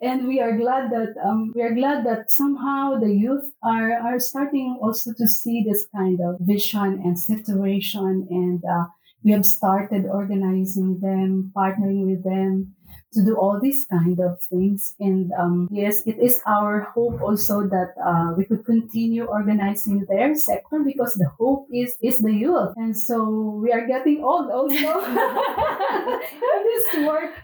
And 0.00 0.28
we 0.28 0.40
are 0.40 0.56
glad 0.56 0.90
that 0.90 1.14
um, 1.24 1.52
we 1.54 1.62
are 1.62 1.74
glad 1.74 2.04
that 2.06 2.30
somehow 2.30 2.98
the 2.98 3.12
youth 3.12 3.50
are 3.62 3.92
are 3.92 4.20
starting 4.20 4.78
also 4.80 5.12
to 5.14 5.26
see 5.26 5.64
this 5.64 5.86
kind 5.94 6.20
of 6.20 6.36
vision 6.40 7.00
and 7.04 7.18
situation 7.18 8.26
and 8.30 8.62
uh, 8.64 8.86
we 9.24 9.32
have 9.32 9.44
started 9.44 10.06
organizing 10.06 11.00
them 11.00 11.52
partnering 11.56 12.06
with 12.06 12.22
them 12.24 12.74
to 13.12 13.24
do 13.24 13.36
all 13.36 13.58
these 13.60 13.86
kind 13.86 14.20
of 14.20 14.40
things. 14.42 14.94
And 15.00 15.32
um, 15.38 15.68
yes, 15.70 16.06
it 16.06 16.18
is 16.18 16.40
our 16.46 16.80
hope 16.94 17.20
also 17.22 17.66
that 17.68 17.94
uh, 18.04 18.34
we 18.36 18.44
could 18.44 18.64
continue 18.64 19.24
organizing 19.24 20.04
their 20.08 20.34
sector 20.34 20.80
because 20.84 21.14
the 21.14 21.28
hope 21.38 21.68
is 21.72 21.96
is 22.02 22.18
the 22.18 22.32
youth. 22.32 22.72
And 22.76 22.96
so 22.96 23.60
we 23.62 23.72
are 23.72 23.86
getting 23.86 24.22
old 24.24 24.50
also 24.50 24.74
this 26.64 27.06
work. 27.06 27.34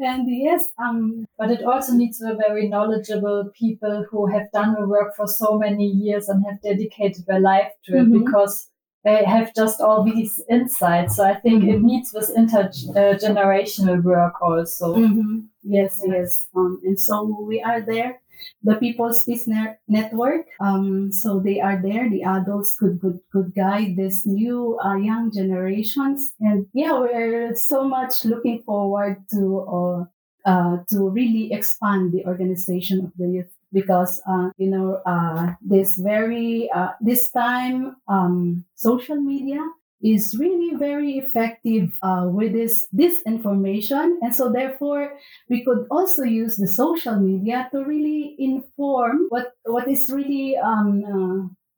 And 0.00 0.28
yes, 0.28 0.64
um, 0.78 1.26
but 1.36 1.50
it 1.50 1.64
also 1.64 1.92
needs 1.92 2.22
a 2.22 2.34
very 2.34 2.68
knowledgeable 2.68 3.50
people 3.58 4.06
who 4.10 4.26
have 4.26 4.50
done 4.52 4.74
the 4.78 4.86
work 4.86 5.16
for 5.16 5.26
so 5.26 5.58
many 5.58 5.86
years 5.86 6.28
and 6.28 6.44
have 6.46 6.62
dedicated 6.62 7.26
their 7.26 7.40
life 7.40 7.72
to 7.86 7.96
it 7.96 8.02
mm-hmm. 8.02 8.24
because 8.24 8.68
they 9.08 9.24
have 9.24 9.54
just 9.54 9.80
all 9.80 10.02
these 10.02 10.40
insights. 10.48 11.16
So 11.16 11.24
I 11.24 11.34
think 11.34 11.64
it 11.64 11.80
needs 11.80 12.12
this 12.12 12.30
intergenerational 12.30 14.02
work 14.02 14.40
also. 14.42 14.96
Mm-hmm. 14.96 15.40
Yes, 15.62 16.02
yes. 16.06 16.48
Um, 16.54 16.80
and 16.84 16.98
so 17.00 17.44
we 17.46 17.62
are 17.62 17.80
there. 17.80 18.20
The 18.62 18.76
People's 18.76 19.24
Peace 19.24 19.48
Network. 19.88 20.46
Um, 20.60 21.10
so 21.10 21.40
they 21.40 21.60
are 21.60 21.80
there. 21.82 22.08
The 22.08 22.22
adults 22.22 22.76
could 22.78 23.00
could, 23.00 23.18
could 23.32 23.52
guide 23.54 23.96
this 23.96 24.24
new 24.24 24.78
uh, 24.84 24.94
young 24.94 25.32
generations. 25.32 26.34
And 26.40 26.66
yeah, 26.72 26.92
we're 26.98 27.56
so 27.56 27.88
much 27.88 28.24
looking 28.24 28.62
forward 28.62 29.24
to 29.32 29.42
uh, 29.76 30.04
uh, 30.50 30.76
to 30.90 31.10
really 31.10 31.52
expand 31.52 32.12
the 32.12 32.24
organization 32.26 33.04
of 33.04 33.12
the 33.18 33.28
youth 33.28 33.52
because 33.72 34.20
uh, 34.28 34.50
you 34.56 34.70
know 34.70 35.00
uh, 35.06 35.54
this 35.60 35.98
very 35.98 36.70
uh, 36.74 36.90
this 37.00 37.30
time 37.30 37.96
um, 38.08 38.64
social 38.74 39.16
media 39.16 39.60
is 40.02 40.36
really 40.38 40.76
very 40.76 41.18
effective 41.18 41.90
uh, 42.02 42.24
with 42.26 42.52
this 42.52 42.86
disinformation. 42.94 44.16
And 44.22 44.34
so 44.34 44.50
therefore 44.50 45.14
we 45.48 45.64
could 45.64 45.86
also 45.90 46.22
use 46.22 46.56
the 46.56 46.68
social 46.68 47.16
media 47.18 47.68
to 47.72 47.84
really 47.84 48.36
inform 48.38 49.26
what 49.28 49.52
what 49.64 49.88
is 49.88 50.10
really 50.12 50.56
um, 50.56 51.02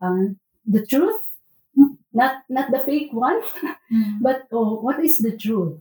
uh, 0.03 0.07
uh, 0.07 0.35
the 0.67 0.85
truth 0.87 1.21
not 2.13 2.43
not 2.49 2.71
the 2.71 2.81
fake 2.81 3.13
one 3.13 3.41
mm. 3.93 4.19
but 4.21 4.47
oh, 4.53 4.81
what 4.81 4.99
is 5.05 5.19
the 5.19 5.37
truth? 5.37 5.81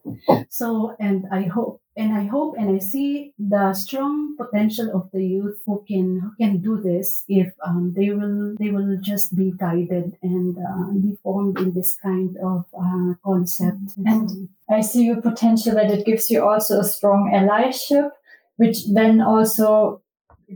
So 0.50 0.96
and 1.00 1.26
i 1.32 1.44
hope 1.44 1.82
and 1.98 2.14
i 2.14 2.24
hope 2.26 2.56
and 2.58 2.76
i 2.76 2.80
see 2.80 3.34
the 3.40 3.74
strong 3.74 4.38
potential 4.38 4.92
of 4.94 5.10
the 5.12 5.26
youth 5.26 5.60
who 5.66 5.84
can 5.88 6.20
who 6.20 6.32
can 6.40 6.58
do 6.58 6.80
this 6.82 7.24
if 7.28 7.52
um, 7.66 7.94
they 7.96 8.12
will 8.12 8.56
they 8.60 8.70
will 8.70 8.98
just 9.02 9.36
be 9.36 9.52
guided 9.58 10.18
and 10.22 10.58
uh, 10.58 10.92
be 10.92 11.18
formed 11.24 11.58
in 11.60 11.74
this 11.74 11.98
kind 12.02 12.38
of 12.38 12.66
uh, 12.74 13.14
concept. 13.24 13.98
And 14.06 14.50
i 14.70 14.82
see 14.82 15.06
your 15.06 15.22
potential 15.22 15.76
that 15.76 15.92
it 15.92 16.06
gives 16.06 16.30
you 16.30 16.44
also 16.48 16.80
a 16.80 16.84
strong 16.84 17.32
allyship 17.34 18.12
which 18.58 18.88
then 18.88 19.22
also 19.22 20.02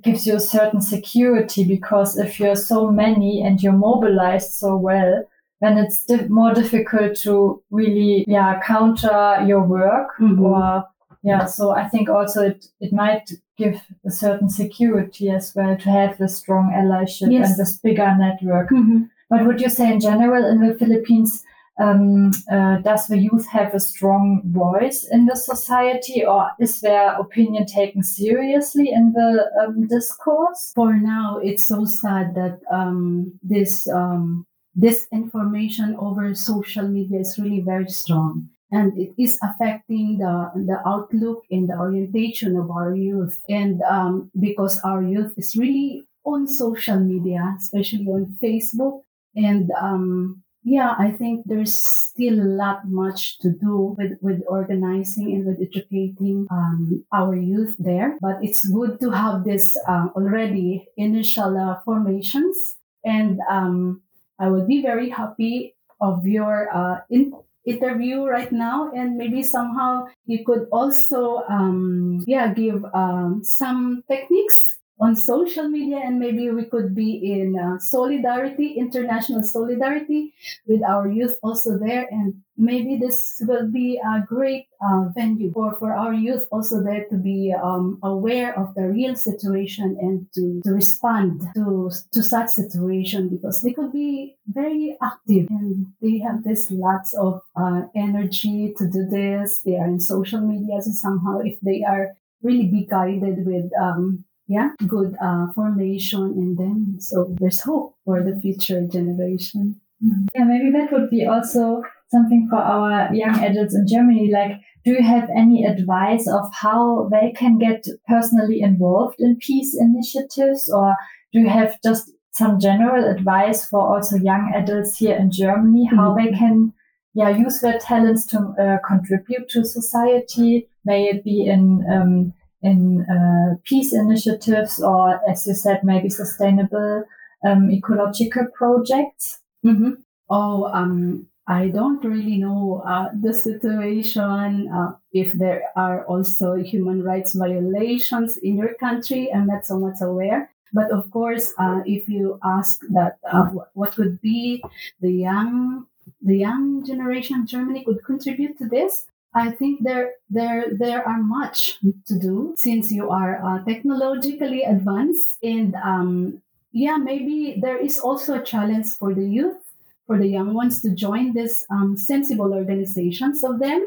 gives 0.01 0.25
you 0.25 0.35
a 0.35 0.39
certain 0.39 0.81
security 0.81 1.63
because 1.63 2.17
if 2.17 2.39
you're 2.39 2.55
so 2.55 2.89
many 2.89 3.41
and 3.41 3.61
you're 3.61 3.71
mobilized 3.71 4.51
so 4.51 4.75
well 4.75 5.23
then 5.63 5.77
it's 5.77 6.03
di- 6.05 6.27
more 6.27 6.53
difficult 6.53 7.15
to 7.15 7.63
really 7.71 8.25
yeah 8.27 8.59
counter 8.65 9.43
your 9.47 9.63
work 9.63 10.09
mm-hmm. 10.19 10.43
or 10.43 10.83
yeah 11.23 11.45
so 11.45 11.71
i 11.71 11.87
think 11.87 12.09
also 12.09 12.41
it, 12.41 12.65
it 12.81 12.91
might 12.91 13.31
give 13.57 13.79
a 14.05 14.11
certain 14.11 14.49
security 14.49 15.29
as 15.29 15.53
well 15.55 15.77
to 15.77 15.89
have 15.89 16.17
this 16.17 16.37
strong 16.37 16.71
allyship 16.75 17.31
yes. 17.31 17.49
and 17.49 17.59
this 17.59 17.79
bigger 17.79 18.13
network 18.17 18.69
mm-hmm. 18.69 19.03
but 19.29 19.45
would 19.45 19.61
you 19.61 19.69
say 19.69 19.91
in 19.91 19.99
general 19.99 20.45
in 20.45 20.59
the 20.59 20.75
philippines 20.75 21.43
um, 21.79 22.29
uh, 22.51 22.77
does 22.77 23.07
the 23.07 23.17
youth 23.17 23.47
have 23.47 23.73
a 23.73 23.79
strong 23.79 24.43
voice 24.45 25.07
in 25.11 25.25
the 25.25 25.35
society 25.35 26.23
or 26.23 26.51
is 26.59 26.81
their 26.81 27.15
opinion 27.15 27.65
taken 27.65 28.03
seriously 28.03 28.91
in 28.93 29.11
the 29.13 29.49
um, 29.59 29.87
discourse 29.87 30.71
for 30.75 30.93
now 30.93 31.39
it's 31.41 31.67
so 31.67 31.83
sad 31.83 32.35
that 32.35 32.59
um, 32.71 33.33
this 33.41 33.89
um, 33.89 34.45
this 34.75 35.07
information 35.11 35.95
over 35.99 36.33
social 36.33 36.87
media 36.87 37.19
is 37.19 37.37
really 37.37 37.61
very 37.61 37.87
strong 37.87 38.49
and 38.73 38.97
it 38.97 39.13
is 39.21 39.39
affecting 39.43 40.17
the, 40.17 40.51
the 40.55 40.81
outlook 40.85 41.43
and 41.51 41.69
the 41.69 41.77
orientation 41.77 42.57
of 42.57 42.71
our 42.71 42.95
youth. 42.95 43.39
And 43.47 43.81
um, 43.83 44.31
because 44.39 44.81
our 44.83 45.03
youth 45.03 45.33
is 45.37 45.55
really 45.55 46.05
on 46.25 46.47
social 46.47 46.99
media, 46.99 47.55
especially 47.59 48.07
on 48.07 48.35
Facebook, 48.41 49.01
and 49.35 49.69
um, 49.79 50.43
yeah, 50.63 50.95
I 50.97 51.11
think 51.11 51.45
there's 51.45 51.75
still 51.75 52.39
a 52.39 52.49
lot 52.63 52.87
much 52.87 53.37
to 53.39 53.51
do 53.51 53.95
with, 53.97 54.17
with 54.21 54.41
organizing 54.47 55.33
and 55.33 55.45
with 55.45 55.57
educating 55.61 56.47
um, 56.49 57.03
our 57.11 57.35
youth 57.35 57.75
there. 57.77 58.17
But 58.21 58.37
it's 58.41 58.63
good 58.69 58.99
to 59.01 59.11
have 59.11 59.43
this 59.43 59.77
uh, 59.87 60.07
already 60.15 60.87
initial 60.95 61.57
uh, 61.57 61.81
formations. 61.83 62.77
And 63.03 63.39
um, 63.49 64.02
I 64.43 64.51
would 64.51 64.67
be 64.67 64.81
very 64.81 65.07
happy 65.07 65.73
of 66.01 66.27
your 66.27 66.67
uh, 66.75 66.99
in- 67.09 67.31
interview 67.65 68.27
right 68.27 68.51
now 68.51 68.91
and 68.91 69.15
maybe 69.15 69.41
somehow 69.41 70.07
you 70.27 70.43
could 70.43 70.67
also 70.69 71.47
um, 71.47 72.19
yeah 72.27 72.51
give 72.51 72.83
um, 72.93 73.39
some 73.43 74.03
techniques 74.11 74.82
on 75.03 75.15
social 75.15 75.67
media 75.67 75.99
and 76.03 76.17
maybe 76.17 76.49
we 76.49 76.63
could 76.63 76.95
be 76.95 77.11
in 77.33 77.59
uh, 77.59 77.77
solidarity 77.77 78.75
international 78.77 79.43
solidarity 79.43 80.33
with 80.65 80.81
our 80.83 81.07
youth 81.11 81.37
also 81.43 81.77
there. 81.77 82.07
And 82.09 82.41
maybe 82.55 82.97
this 82.97 83.41
will 83.41 83.69
be 83.69 83.99
a 83.99 84.21
great 84.25 84.67
uh, 84.81 85.09
venue 85.13 85.51
for, 85.51 85.75
for 85.75 85.91
our 85.93 86.13
youth 86.13 86.45
also 86.51 86.81
there 86.81 87.05
to 87.09 87.17
be 87.17 87.53
um, 87.61 87.99
aware 88.01 88.57
of 88.57 88.73
the 88.75 88.87
real 88.87 89.15
situation 89.15 89.97
and 89.99 90.27
to, 90.35 90.61
to 90.63 90.71
respond 90.71 91.41
to, 91.55 91.91
to 92.13 92.23
such 92.23 92.47
situation 92.49 93.27
because 93.27 93.61
they 93.61 93.73
could 93.73 93.91
be 93.91 94.37
very 94.47 94.97
active 95.01 95.47
and 95.49 95.87
they 96.01 96.19
have 96.19 96.43
this 96.43 96.71
lots 96.71 97.13
of 97.15 97.41
uh, 97.57 97.81
energy 97.93 98.73
to 98.77 98.87
do 98.89 99.05
this. 99.05 99.61
They 99.65 99.75
are 99.75 99.87
in 99.87 99.99
social 99.99 100.39
media 100.39 100.81
so 100.81 100.91
somehow 100.91 101.39
if 101.39 101.59
they 101.61 101.83
are 101.83 102.15
really 102.41 102.67
be 102.67 102.85
guided 102.85 103.45
with 103.45 103.71
um, 103.81 104.25
yeah, 104.53 104.69
good 104.87 105.15
uh, 105.21 105.51
formation 105.53 106.21
and 106.21 106.57
then 106.57 106.97
so 106.99 107.35
there's 107.39 107.61
hope 107.61 107.95
for 108.05 108.21
the 108.23 108.39
future 108.39 108.85
generation. 108.87 109.81
Mm-hmm. 110.03 110.25
Yeah, 110.35 110.43
maybe 110.43 110.71
that 110.71 110.91
would 110.91 111.09
be 111.09 111.25
also 111.25 111.83
something 112.09 112.47
for 112.49 112.57
our 112.57 113.13
young 113.13 113.35
adults 113.43 113.75
in 113.75 113.87
Germany. 113.87 114.29
Like, 114.31 114.51
do 114.85 114.91
you 114.91 115.01
have 115.01 115.29
any 115.35 115.65
advice 115.65 116.27
of 116.27 116.53
how 116.53 117.09
they 117.11 117.31
can 117.35 117.57
get 117.57 117.87
personally 118.07 118.61
involved 118.61 119.15
in 119.19 119.37
peace 119.37 119.75
initiatives, 119.79 120.69
or 120.69 120.95
do 121.31 121.39
you 121.39 121.49
have 121.49 121.81
just 121.83 122.11
some 122.31 122.59
general 122.59 123.09
advice 123.09 123.65
for 123.65 123.81
also 123.95 124.17
young 124.17 124.51
adults 124.55 124.97
here 124.97 125.15
in 125.15 125.31
Germany 125.31 125.85
how 125.85 126.09
mm-hmm. 126.09 126.25
they 126.25 126.37
can 126.37 126.73
yeah 127.13 127.29
use 127.29 127.61
their 127.61 127.77
talents 127.79 128.25
to 128.27 128.37
uh, 128.63 128.77
contribute 128.87 129.49
to 129.49 129.65
society? 129.65 130.67
May 130.85 131.05
it 131.05 131.23
be 131.23 131.47
in 131.47 131.63
um, 131.89 132.33
in 132.63 133.05
uh, 133.05 133.55
peace 133.63 133.93
initiatives 133.93 134.81
or, 134.81 135.19
as 135.29 135.45
you 135.45 135.53
said, 135.53 135.83
maybe 135.83 136.09
sustainable 136.09 137.03
um, 137.45 137.69
ecological 137.71 138.47
projects? 138.53 139.39
Mm-hmm. 139.65 139.91
Oh, 140.29 140.65
um, 140.73 141.27
I 141.47 141.67
don't 141.67 142.03
really 142.03 142.37
know 142.37 142.81
uh, 142.85 143.09
the 143.19 143.33
situation. 143.33 144.69
Uh, 144.73 144.93
if 145.11 145.33
there 145.33 145.63
are 145.75 146.05
also 146.05 146.55
human 146.55 147.03
rights 147.03 147.33
violations 147.33 148.37
in 148.37 148.57
your 148.57 148.73
country, 148.75 149.29
I'm 149.33 149.47
not 149.47 149.65
so 149.65 149.77
much 149.77 149.99
aware. 150.01 150.49
But 150.73 150.91
of 150.91 151.11
course, 151.11 151.53
uh, 151.59 151.81
if 151.85 152.07
you 152.09 152.39
ask 152.43 152.79
that, 152.89 153.17
uh, 153.31 153.49
what 153.73 153.91
could 153.91 154.19
be 154.21 154.63
the 155.01 155.11
young 155.11 155.85
the 156.21 156.37
young 156.37 156.85
generation 156.85 157.41
of 157.41 157.45
Germany 157.45 157.83
could 157.83 158.03
contribute 158.03 158.57
to 158.57 158.67
this, 158.67 159.05
I 159.35 159.51
think 159.51 159.83
there 159.83 160.13
there 160.29 160.65
there 160.71 161.07
are 161.07 161.21
much 161.21 161.79
to 162.07 162.19
do 162.19 162.53
since 162.57 162.91
you 162.91 163.09
are 163.09 163.41
uh, 163.43 163.63
technologically 163.65 164.63
advanced 164.63 165.37
and 165.41 165.75
um, 165.75 166.41
yeah 166.71 166.97
maybe 166.97 167.57
there 167.59 167.77
is 167.77 167.99
also 167.99 168.39
a 168.39 168.43
challenge 168.43 168.87
for 168.99 169.13
the 169.13 169.25
youth 169.25 169.57
for 170.05 170.19
the 170.19 170.27
young 170.27 170.53
ones 170.53 170.81
to 170.81 170.89
join 170.91 171.33
this 171.33 171.65
um, 171.71 171.97
sensible 171.97 172.53
organizations 172.53 173.43
of 173.43 173.59
them 173.59 173.81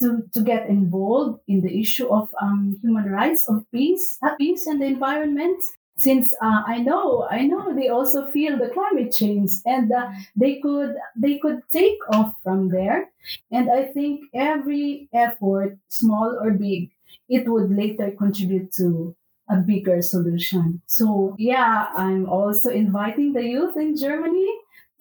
to, 0.00 0.22
to 0.34 0.40
get 0.40 0.68
involved 0.68 1.40
in 1.48 1.62
the 1.62 1.80
issue 1.80 2.08
of 2.08 2.28
um, 2.40 2.78
human 2.82 3.10
rights 3.10 3.48
of 3.48 3.64
peace 3.72 4.18
uh, 4.22 4.34
peace 4.36 4.66
and 4.66 4.80
the 4.80 4.86
environment 4.86 5.62
since 5.96 6.34
uh, 6.42 6.62
I 6.66 6.78
know 6.78 7.26
I 7.30 7.42
know 7.46 7.74
they 7.74 7.88
also 7.88 8.30
feel 8.30 8.58
the 8.58 8.70
climate 8.70 9.12
change 9.12 9.50
and 9.66 9.92
uh, 9.92 10.10
they 10.36 10.56
could 10.60 10.94
they 11.16 11.38
could 11.38 11.60
take 11.70 11.98
off 12.10 12.34
from 12.42 12.68
there. 12.68 13.10
And 13.50 13.70
I 13.70 13.84
think 13.84 14.22
every 14.34 15.08
effort 15.12 15.78
small 15.88 16.38
or 16.42 16.50
big 16.52 16.90
it 17.28 17.48
would 17.48 17.70
later 17.70 18.10
contribute 18.10 18.72
to 18.74 19.14
a 19.50 19.56
bigger 19.56 20.00
solution. 20.02 20.80
So 20.86 21.36
yeah 21.38 21.88
I'm 21.94 22.28
also 22.28 22.70
inviting 22.70 23.32
the 23.32 23.44
youth 23.44 23.76
in 23.76 23.96
Germany 23.96 24.48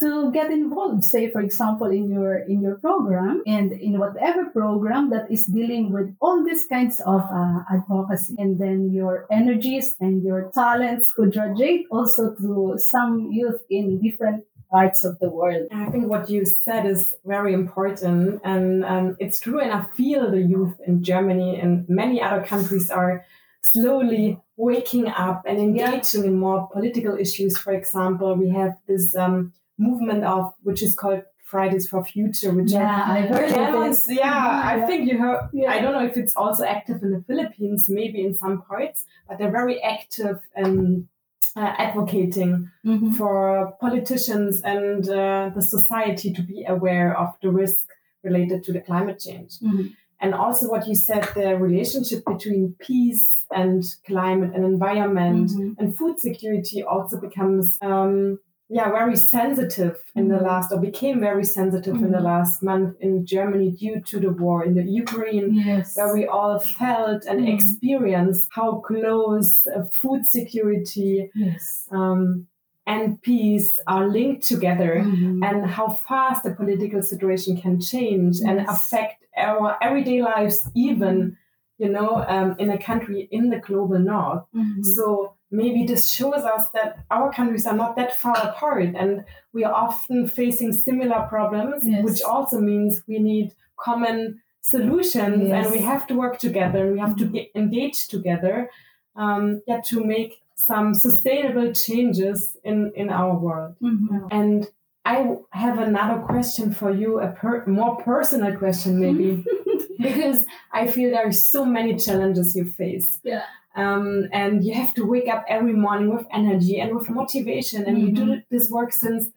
to 0.01 0.31
get 0.31 0.51
involved 0.51 1.03
say 1.03 1.29
for 1.29 1.41
example 1.41 1.87
in 1.87 2.11
your 2.11 2.39
in 2.51 2.61
your 2.61 2.77
program 2.79 3.41
and 3.45 3.71
in 3.71 3.97
whatever 3.99 4.45
program 4.49 5.09
that 5.09 5.31
is 5.31 5.45
dealing 5.45 5.91
with 5.93 6.13
all 6.19 6.43
these 6.43 6.65
kinds 6.65 6.99
of 7.01 7.21
uh, 7.21 7.59
advocacy 7.71 8.35
and 8.37 8.59
then 8.59 8.91
your 8.91 9.25
energies 9.31 9.95
and 9.99 10.23
your 10.23 10.51
talents 10.53 11.05
could 11.15 11.35
radiate 11.35 11.85
also 11.91 12.33
to 12.35 12.75
some 12.77 13.29
youth 13.31 13.61
in 13.69 14.01
different 14.01 14.43
parts 14.71 15.03
of 15.03 15.19
the 15.19 15.29
world. 15.29 15.67
I 15.71 15.85
think 15.91 16.07
what 16.07 16.29
you 16.29 16.45
said 16.45 16.85
is 16.85 17.13
very 17.25 17.53
important, 17.53 18.39
and 18.43 18.85
um, 18.85 19.17
it's 19.19 19.39
true. 19.39 19.59
And 19.59 19.71
I 19.73 19.83
feel 19.97 20.31
the 20.31 20.41
youth 20.41 20.75
in 20.87 21.03
Germany 21.03 21.59
and 21.59 21.87
many 21.89 22.21
other 22.21 22.41
countries 22.41 22.89
are 22.89 23.25
slowly 23.63 24.39
waking 24.57 25.07
up 25.07 25.43
and 25.45 25.59
engaging 25.59 26.23
yeah. 26.23 26.29
in 26.29 26.39
more 26.39 26.67
political 26.71 27.17
issues. 27.17 27.57
For 27.57 27.73
example, 27.73 28.35
we 28.35 28.49
have 28.49 28.77
this 28.87 29.15
um, 29.15 29.53
movement 29.87 30.23
of 30.23 30.53
which 30.63 30.81
is 30.81 30.93
called 30.95 31.23
Fridays 31.51 31.85
for 31.89 32.03
Future, 32.05 32.51
which 32.53 32.71
yeah, 32.71 33.05
I 33.07 33.21
heard 33.21 33.49
yeah, 33.51 33.93
yeah, 34.07 34.61
I 34.63 34.85
think 34.87 35.09
you 35.09 35.17
heard. 35.17 35.49
Yeah. 35.51 35.71
I 35.75 35.81
don't 35.81 35.91
know 35.91 36.05
if 36.11 36.15
it's 36.15 36.35
also 36.35 36.63
active 36.63 37.03
in 37.03 37.11
the 37.11 37.23
Philippines, 37.27 37.89
maybe 37.89 38.23
in 38.27 38.33
some 38.33 38.61
parts, 38.61 39.05
but 39.27 39.37
they're 39.37 39.51
very 39.61 39.81
active 39.81 40.39
in 40.55 41.09
uh, 41.57 41.73
advocating 41.77 42.71
mm-hmm. 42.85 43.11
for 43.13 43.73
politicians 43.81 44.61
and 44.61 45.09
uh, 45.09 45.51
the 45.53 45.61
society 45.61 46.31
to 46.31 46.41
be 46.41 46.63
aware 46.65 47.17
of 47.17 47.29
the 47.41 47.49
risk 47.49 47.85
related 48.23 48.63
to 48.63 48.71
the 48.71 48.79
climate 48.79 49.19
change. 49.19 49.59
Mm-hmm. 49.59 49.87
And 50.21 50.33
also, 50.33 50.69
what 50.69 50.87
you 50.87 50.95
said, 50.95 51.27
the 51.33 51.57
relationship 51.57 52.23
between 52.25 52.75
peace 52.79 53.45
and 53.51 53.83
climate 54.05 54.51
and 54.55 54.63
environment 54.63 55.49
mm-hmm. 55.49 55.73
and 55.79 55.97
food 55.97 56.19
security 56.19 56.83
also 56.83 57.19
becomes 57.19 57.77
um, 57.81 58.39
yeah 58.71 58.89
very 58.89 59.17
sensitive 59.17 59.97
in 60.15 60.29
the 60.29 60.35
mm-hmm. 60.35 60.45
last 60.45 60.71
or 60.71 60.79
became 60.79 61.19
very 61.19 61.43
sensitive 61.43 61.95
mm-hmm. 61.95 62.05
in 62.05 62.11
the 62.11 62.17
mm-hmm. 62.17 62.27
last 62.27 62.63
month 62.63 62.95
in 63.01 63.25
Germany 63.25 63.71
due 63.71 63.99
to 63.99 64.19
the 64.19 64.31
war 64.31 64.63
in 64.63 64.75
the 64.75 64.83
Ukraine 64.83 65.53
yes. 65.53 65.95
where 65.97 66.13
we 66.13 66.25
all 66.25 66.57
felt 66.57 67.25
and 67.25 67.41
mm-hmm. 67.41 67.55
experienced 67.55 68.47
how 68.51 68.79
close 68.79 69.67
uh, 69.67 69.83
food 69.91 70.25
security 70.25 71.29
yes. 71.35 71.85
um, 71.91 72.47
and 72.87 73.21
peace 73.21 73.79
are 73.87 74.07
linked 74.07 74.47
together 74.47 75.03
mm-hmm. 75.05 75.43
and 75.43 75.69
how 75.69 75.89
fast 75.89 76.43
the 76.43 76.51
political 76.51 77.01
situation 77.01 77.59
can 77.59 77.79
change 77.81 78.37
yes. 78.37 78.47
and 78.47 78.61
affect 78.61 79.17
our 79.37 79.77
everyday 79.83 80.21
lives 80.21 80.69
even 80.75 81.37
you 81.77 81.89
know 81.89 82.23
um, 82.27 82.55
in 82.57 82.69
a 82.69 82.77
country 82.77 83.27
in 83.31 83.49
the 83.49 83.59
global 83.59 83.99
north 83.99 84.43
mm-hmm. 84.55 84.81
so 84.81 85.33
maybe 85.51 85.85
this 85.85 86.09
shows 86.09 86.43
us 86.43 86.67
that 86.73 86.99
our 87.11 87.31
countries 87.31 87.65
are 87.65 87.75
not 87.75 87.95
that 87.97 88.15
far 88.15 88.37
apart 88.37 88.95
and 88.95 89.25
we 89.53 89.63
are 89.63 89.73
often 89.73 90.27
facing 90.27 90.71
similar 90.71 91.27
problems, 91.27 91.83
yes. 91.85 92.03
which 92.03 92.21
also 92.21 92.59
means 92.59 93.03
we 93.07 93.19
need 93.19 93.53
common 93.77 94.41
solutions 94.61 95.47
yes. 95.47 95.65
and 95.65 95.73
we 95.73 95.81
have 95.81 96.07
to 96.07 96.15
work 96.15 96.39
together 96.39 96.85
and 96.85 96.93
we 96.93 96.99
have 96.99 97.15
to 97.17 97.25
mm-hmm. 97.25 97.33
get 97.33 97.51
engaged 97.55 98.09
together 98.09 98.69
um, 99.15 99.61
yeah, 99.67 99.81
to 99.85 100.03
make 100.03 100.41
some 100.55 100.93
sustainable 100.93 101.73
changes 101.73 102.55
in, 102.63 102.91
in 102.95 103.09
our 103.09 103.35
world. 103.35 103.75
Mm-hmm. 103.81 104.27
And 104.31 104.67
I 105.03 105.35
have 105.49 105.79
another 105.79 106.21
question 106.21 106.73
for 106.73 106.91
you, 106.91 107.19
a 107.19 107.31
per- 107.31 107.65
more 107.65 107.97
personal 107.97 108.55
question, 108.55 108.99
maybe, 108.99 109.43
because 109.99 110.45
I 110.71 110.87
feel 110.87 111.09
there 111.11 111.27
are 111.27 111.31
so 111.31 111.65
many 111.65 111.97
challenges 111.97 112.55
you 112.55 112.65
face. 112.65 113.19
Yeah. 113.23 113.45
Um, 113.75 114.27
and 114.31 114.63
you 114.63 114.73
have 114.73 114.93
to 114.95 115.05
wake 115.05 115.29
up 115.29 115.45
every 115.47 115.73
morning 115.73 116.13
with 116.13 116.25
energy 116.31 116.79
and 116.79 116.95
with 116.95 117.09
motivation. 117.09 117.85
And 117.85 117.97
mm-hmm. 117.97 118.07
you 118.07 118.13
do 118.13 118.25
mm-hmm. 118.25 118.39
this 118.49 118.69
work 118.69 118.91
since 118.93 119.29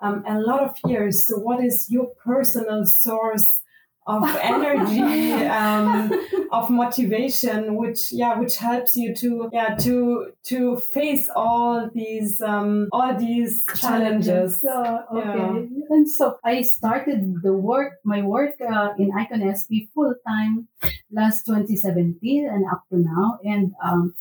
um, 0.00 0.24
a 0.26 0.38
lot 0.40 0.62
of 0.62 0.76
years. 0.90 1.26
So, 1.26 1.38
what 1.38 1.62
is 1.64 1.90
your 1.90 2.06
personal 2.24 2.86
source 2.86 3.61
of 4.06 4.24
energy, 4.42 5.32
um, 5.46 6.12
of 6.50 6.70
motivation, 6.70 7.76
which 7.76 8.12
yeah, 8.12 8.38
which 8.38 8.56
helps 8.56 8.96
you 8.96 9.14
to 9.14 9.48
yeah 9.52 9.74
to 9.76 10.32
to 10.44 10.76
face 10.78 11.28
all 11.34 11.88
these 11.94 12.40
um, 12.40 12.88
all 12.92 13.14
these 13.16 13.64
challenges. 13.76 14.60
So, 14.60 15.04
okay, 15.12 15.38
yeah. 15.38 15.86
and 15.90 16.10
so 16.10 16.38
I 16.44 16.62
started 16.62 17.42
the 17.42 17.52
work, 17.52 17.94
my 18.04 18.22
work 18.22 18.54
uh, 18.60 18.90
in 18.98 19.10
Icon 19.16 19.42
SP 19.54 19.86
full 19.94 20.14
time 20.26 20.68
last 21.10 21.46
2017 21.46 22.48
and 22.48 22.64
up 22.72 22.84
to 22.90 22.98
now, 22.98 23.38
and 23.44 23.72
um, 23.84 24.14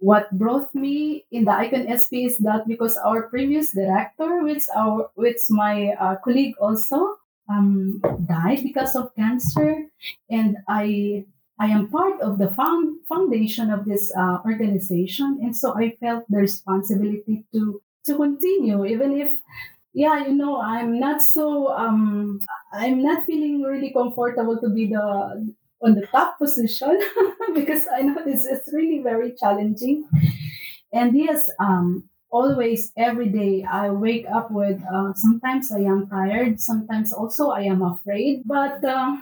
what 0.00 0.30
brought 0.32 0.74
me 0.74 1.26
in 1.30 1.44
the 1.44 1.52
icon 1.52 1.84
sp 2.00 2.24
is 2.24 2.38
that 2.38 2.66
because 2.66 2.96
our 3.04 3.28
previous 3.28 3.72
director 3.72 4.42
which 4.42 4.64
our 4.74 5.10
which 5.14 5.40
my 5.50 5.92
uh, 6.00 6.16
colleague 6.24 6.54
also 6.58 7.19
um, 7.50 8.00
died 8.28 8.62
because 8.62 8.94
of 8.94 9.14
cancer 9.16 9.86
and 10.30 10.56
i 10.68 11.24
i 11.58 11.66
am 11.66 11.88
part 11.88 12.20
of 12.20 12.38
the 12.38 12.50
found, 12.50 12.98
foundation 13.08 13.70
of 13.70 13.84
this 13.84 14.12
uh, 14.16 14.38
organization 14.44 15.38
and 15.42 15.56
so 15.56 15.74
i 15.76 15.90
felt 16.00 16.24
the 16.28 16.38
responsibility 16.38 17.44
to 17.52 17.80
to 18.06 18.16
continue 18.16 18.84
even 18.86 19.18
if 19.18 19.30
yeah 19.92 20.24
you 20.26 20.34
know 20.34 20.60
i'm 20.60 21.00
not 21.00 21.20
so 21.20 21.68
um 21.74 22.38
i'm 22.72 23.02
not 23.02 23.26
feeling 23.26 23.62
really 23.62 23.92
comfortable 23.92 24.58
to 24.60 24.68
be 24.70 24.86
the 24.86 25.54
on 25.82 25.94
the 25.94 26.06
top 26.08 26.38
position 26.38 27.00
because 27.54 27.86
I 27.92 28.02
know 28.02 28.22
this 28.24 28.44
is 28.44 28.68
really 28.72 29.02
very 29.02 29.32
challenging. 29.38 30.06
And 30.92 31.16
yes, 31.16 31.40
um, 31.58 32.09
always 32.30 32.92
every 32.96 33.28
day 33.28 33.64
I 33.64 33.90
wake 33.90 34.26
up 34.32 34.50
with 34.50 34.80
uh, 34.86 35.12
sometimes 35.14 35.72
I 35.72 35.80
am 35.80 36.08
tired, 36.08 36.60
sometimes 36.60 37.12
also 37.12 37.50
I 37.50 37.62
am 37.62 37.82
afraid. 37.82 38.42
But 38.46 38.84
uh, 38.84 39.16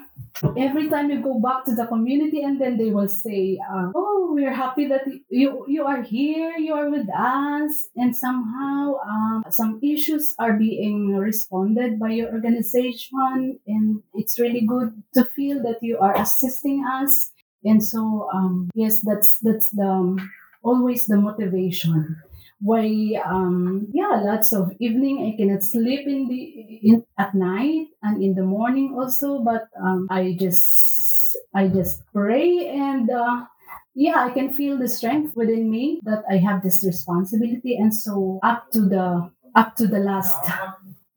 every 0.57 0.89
time 0.89 1.11
you 1.11 1.21
go 1.21 1.41
back 1.41 1.65
to 1.65 1.75
the 1.75 1.87
community, 1.87 2.43
and 2.43 2.61
then 2.61 2.77
they 2.77 2.91
will 2.91 3.09
say, 3.09 3.59
uh, 3.65 3.91
"Oh, 3.95 4.31
we're 4.35 4.53
happy 4.53 4.87
that 4.87 5.05
you 5.29 5.65
you 5.67 5.85
are 5.85 6.03
here, 6.03 6.53
you 6.57 6.75
are 6.75 6.91
with 6.91 7.09
us," 7.11 7.89
and 7.97 8.15
somehow 8.15 9.01
um, 9.05 9.45
some 9.51 9.81
issues 9.83 10.35
are 10.39 10.53
being 10.53 11.17
responded 11.17 11.99
by 11.99 12.11
your 12.11 12.33
organization, 12.33 13.59
and 13.67 14.03
it's 14.15 14.39
really 14.39 14.63
good 14.63 15.03
to 15.15 15.25
feel 15.37 15.63
that 15.63 15.83
you 15.83 15.99
are 15.99 16.17
assisting 16.17 16.85
us. 16.85 17.33
And 17.65 17.83
so, 17.83 18.31
um, 18.33 18.71
yes, 18.75 19.01
that's 19.03 19.39
that's 19.41 19.71
the 19.71 19.89
um, 19.89 20.31
always 20.63 21.07
the 21.07 21.17
motivation 21.17 22.17
why 22.61 22.87
um 23.25 23.87
yeah 23.93 24.21
lots 24.25 24.53
of 24.53 24.73
evening. 24.81 25.23
I 25.33 25.37
cannot 25.37 25.63
sleep 25.63 26.07
in 26.07 26.29
the 26.29 26.43
in, 26.83 27.05
at 27.19 27.35
night 27.35 27.89
and 28.03 28.23
in 28.23 28.35
the 28.35 28.43
morning 28.43 28.95
also 28.99 29.39
but 29.39 29.69
um 29.81 30.09
i 30.11 30.37
just 30.39 31.37
i 31.55 31.69
just 31.69 32.03
pray 32.13 32.69
and 32.69 33.11
uh 33.11 33.45
yeah 33.95 34.25
i 34.27 34.31
can 34.31 34.53
feel 34.55 34.77
the 34.77 34.89
strength 34.89 35.37
within 35.37 35.71
me 35.71 36.01
that 36.05 36.25
i 36.31 36.37
have 36.37 36.63
this 36.63 36.83
responsibility. 36.85 37.77
And 37.77 37.95
so 37.95 38.41
up 38.43 38.71
to 38.73 38.81
the 38.81 39.31
up 39.55 39.77
to 39.77 39.87
the 39.87 39.99
last 40.01 40.39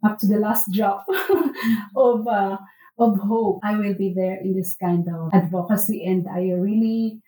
up 0.03 0.19
to 0.19 0.27
the 0.27 0.37
last 0.37 0.71
drop 0.71 1.05
of 1.95 2.27
uh, 2.27 2.57
of 2.99 3.17
hope 3.19 3.59
i 3.63 3.75
will 3.75 3.95
be 3.95 4.13
there 4.13 4.37
in 4.37 4.53
this 4.53 4.75
kind 4.75 5.07
of 5.09 5.29
advocacy. 5.33 6.05
And 6.05 6.27
i 6.29 6.51
really 6.51 7.21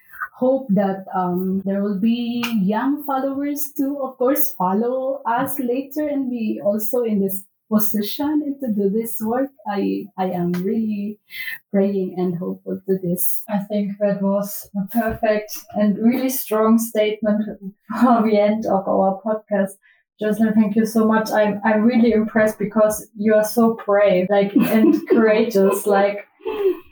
hope 0.43 0.67
that 0.69 1.05
um, 1.15 1.61
there 1.63 1.81
will 1.81 1.99
be 1.99 2.43
young 2.75 3.03
followers 3.03 3.71
to, 3.77 3.85
of 4.03 4.17
course, 4.17 4.51
follow 4.57 5.21
us 5.25 5.57
later 5.59 6.05
and 6.07 6.29
be 6.29 6.59
also 6.61 7.03
in 7.03 7.21
this 7.21 7.43
position 7.73 8.41
and 8.45 8.55
to 8.59 8.67
do 8.79 8.89
this 8.89 9.21
work. 9.21 9.51
I 9.67 10.05
I 10.17 10.27
am 10.41 10.51
really 10.69 11.19
praying 11.71 12.15
and 12.17 12.37
hopeful 12.37 12.77
to 12.87 12.97
this. 13.05 13.23
I 13.49 13.59
think 13.69 13.93
that 13.99 14.21
was 14.21 14.69
a 14.81 14.85
perfect 14.99 15.51
and 15.79 15.97
really 15.97 16.29
strong 16.29 16.77
statement 16.77 17.41
for 18.01 18.21
the 18.27 18.37
end 18.49 18.65
of 18.65 18.87
our 18.93 19.21
podcast. 19.25 19.73
Jocelyn, 20.19 20.53
thank 20.53 20.75
you 20.75 20.85
so 20.85 21.07
much. 21.13 21.31
I'm 21.31 21.59
I'm 21.63 21.83
really 21.93 22.11
impressed 22.11 22.59
because 22.59 22.95
you 23.15 23.33
are 23.39 23.49
so 23.57 23.79
brave, 23.85 24.27
like 24.29 24.53
and 24.75 25.07
courageous. 25.13 25.87
Like 25.87 26.27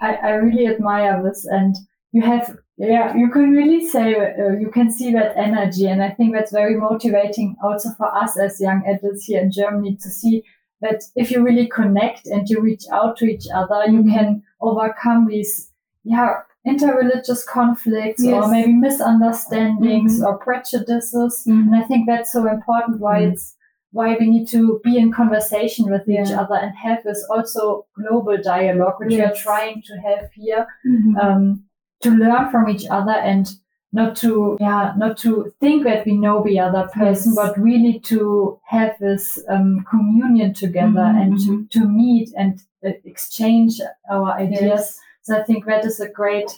I, 0.07 0.11
I 0.15 0.31
really 0.45 0.67
admire 0.67 1.21
this 1.23 1.45
and 1.45 1.75
you 2.11 2.21
have 2.21 2.57
yeah 2.81 3.15
you 3.15 3.29
can 3.29 3.51
really 3.51 3.85
say 3.87 4.15
uh, 4.15 4.51
you 4.59 4.69
can 4.71 4.91
see 4.91 5.11
that 5.13 5.37
energy 5.37 5.87
and 5.87 6.03
i 6.03 6.09
think 6.09 6.33
that's 6.33 6.51
very 6.51 6.75
motivating 6.75 7.55
also 7.63 7.89
for 7.97 8.13
us 8.15 8.37
as 8.39 8.59
young 8.59 8.83
adults 8.87 9.25
here 9.25 9.41
in 9.41 9.51
germany 9.51 9.95
to 9.95 10.09
see 10.09 10.43
that 10.81 11.03
if 11.15 11.29
you 11.29 11.43
really 11.43 11.67
connect 11.67 12.25
and 12.25 12.49
you 12.49 12.59
reach 12.59 12.83
out 12.91 13.15
to 13.15 13.25
each 13.25 13.45
other 13.53 13.85
you 13.87 13.99
mm-hmm. 13.99 14.13
can 14.13 14.43
overcome 14.61 15.27
these 15.27 15.71
yeah 16.03 16.41
interreligious 16.67 17.45
conflicts 17.45 18.23
yes. 18.23 18.33
or 18.33 18.49
maybe 18.49 18.73
misunderstandings 18.73 20.15
mm-hmm. 20.15 20.25
or 20.25 20.37
prejudices 20.37 21.43
mm-hmm. 21.47 21.73
and 21.73 21.75
i 21.75 21.83
think 21.87 22.07
that's 22.07 22.31
so 22.31 22.47
important 22.47 22.99
why 22.99 23.19
mm-hmm. 23.19 23.33
it's 23.33 23.55
why 23.93 24.15
we 24.17 24.29
need 24.29 24.47
to 24.47 24.79
be 24.85 24.97
in 24.97 25.11
conversation 25.11 25.91
with 25.91 26.03
yeah. 26.07 26.21
each 26.21 26.31
other 26.31 26.55
and 26.55 26.73
have 26.77 27.03
this 27.03 27.25
also 27.29 27.85
global 27.95 28.37
dialogue 28.41 28.93
which 28.99 29.11
yes. 29.11 29.17
we 29.17 29.25
are 29.25 29.35
trying 29.35 29.81
to 29.85 29.93
have 29.97 30.31
here 30.33 30.65
mm-hmm. 30.87 31.17
um, 31.17 31.63
to 32.01 32.11
learn 32.11 32.49
from 32.49 32.69
each 32.69 32.85
other 32.89 33.11
and 33.13 33.55
not 33.93 34.15
to 34.15 34.57
yeah 34.59 34.93
not 34.97 35.17
to 35.17 35.53
think 35.59 35.83
that 35.83 36.05
we 36.05 36.13
know 36.13 36.43
the 36.43 36.59
other 36.59 36.87
person 36.93 37.33
yes. 37.33 37.35
but 37.35 37.59
really 37.59 37.99
to 37.99 38.59
have 38.65 38.97
this 38.99 39.39
um, 39.49 39.85
communion 39.89 40.53
together 40.53 40.87
mm-hmm, 40.87 41.21
and 41.21 41.33
mm-hmm. 41.33 41.63
To, 41.63 41.79
to, 41.79 41.87
meet 41.87 42.29
and 42.37 42.61
uh, 42.85 42.91
exchange 43.03 43.81
our 44.09 44.31
ideas 44.33 44.61
yes. 44.61 44.99
so 45.21 45.37
i 45.37 45.43
think 45.43 45.65
that 45.65 45.85
is 45.85 45.99
a 45.99 46.09
great 46.09 46.49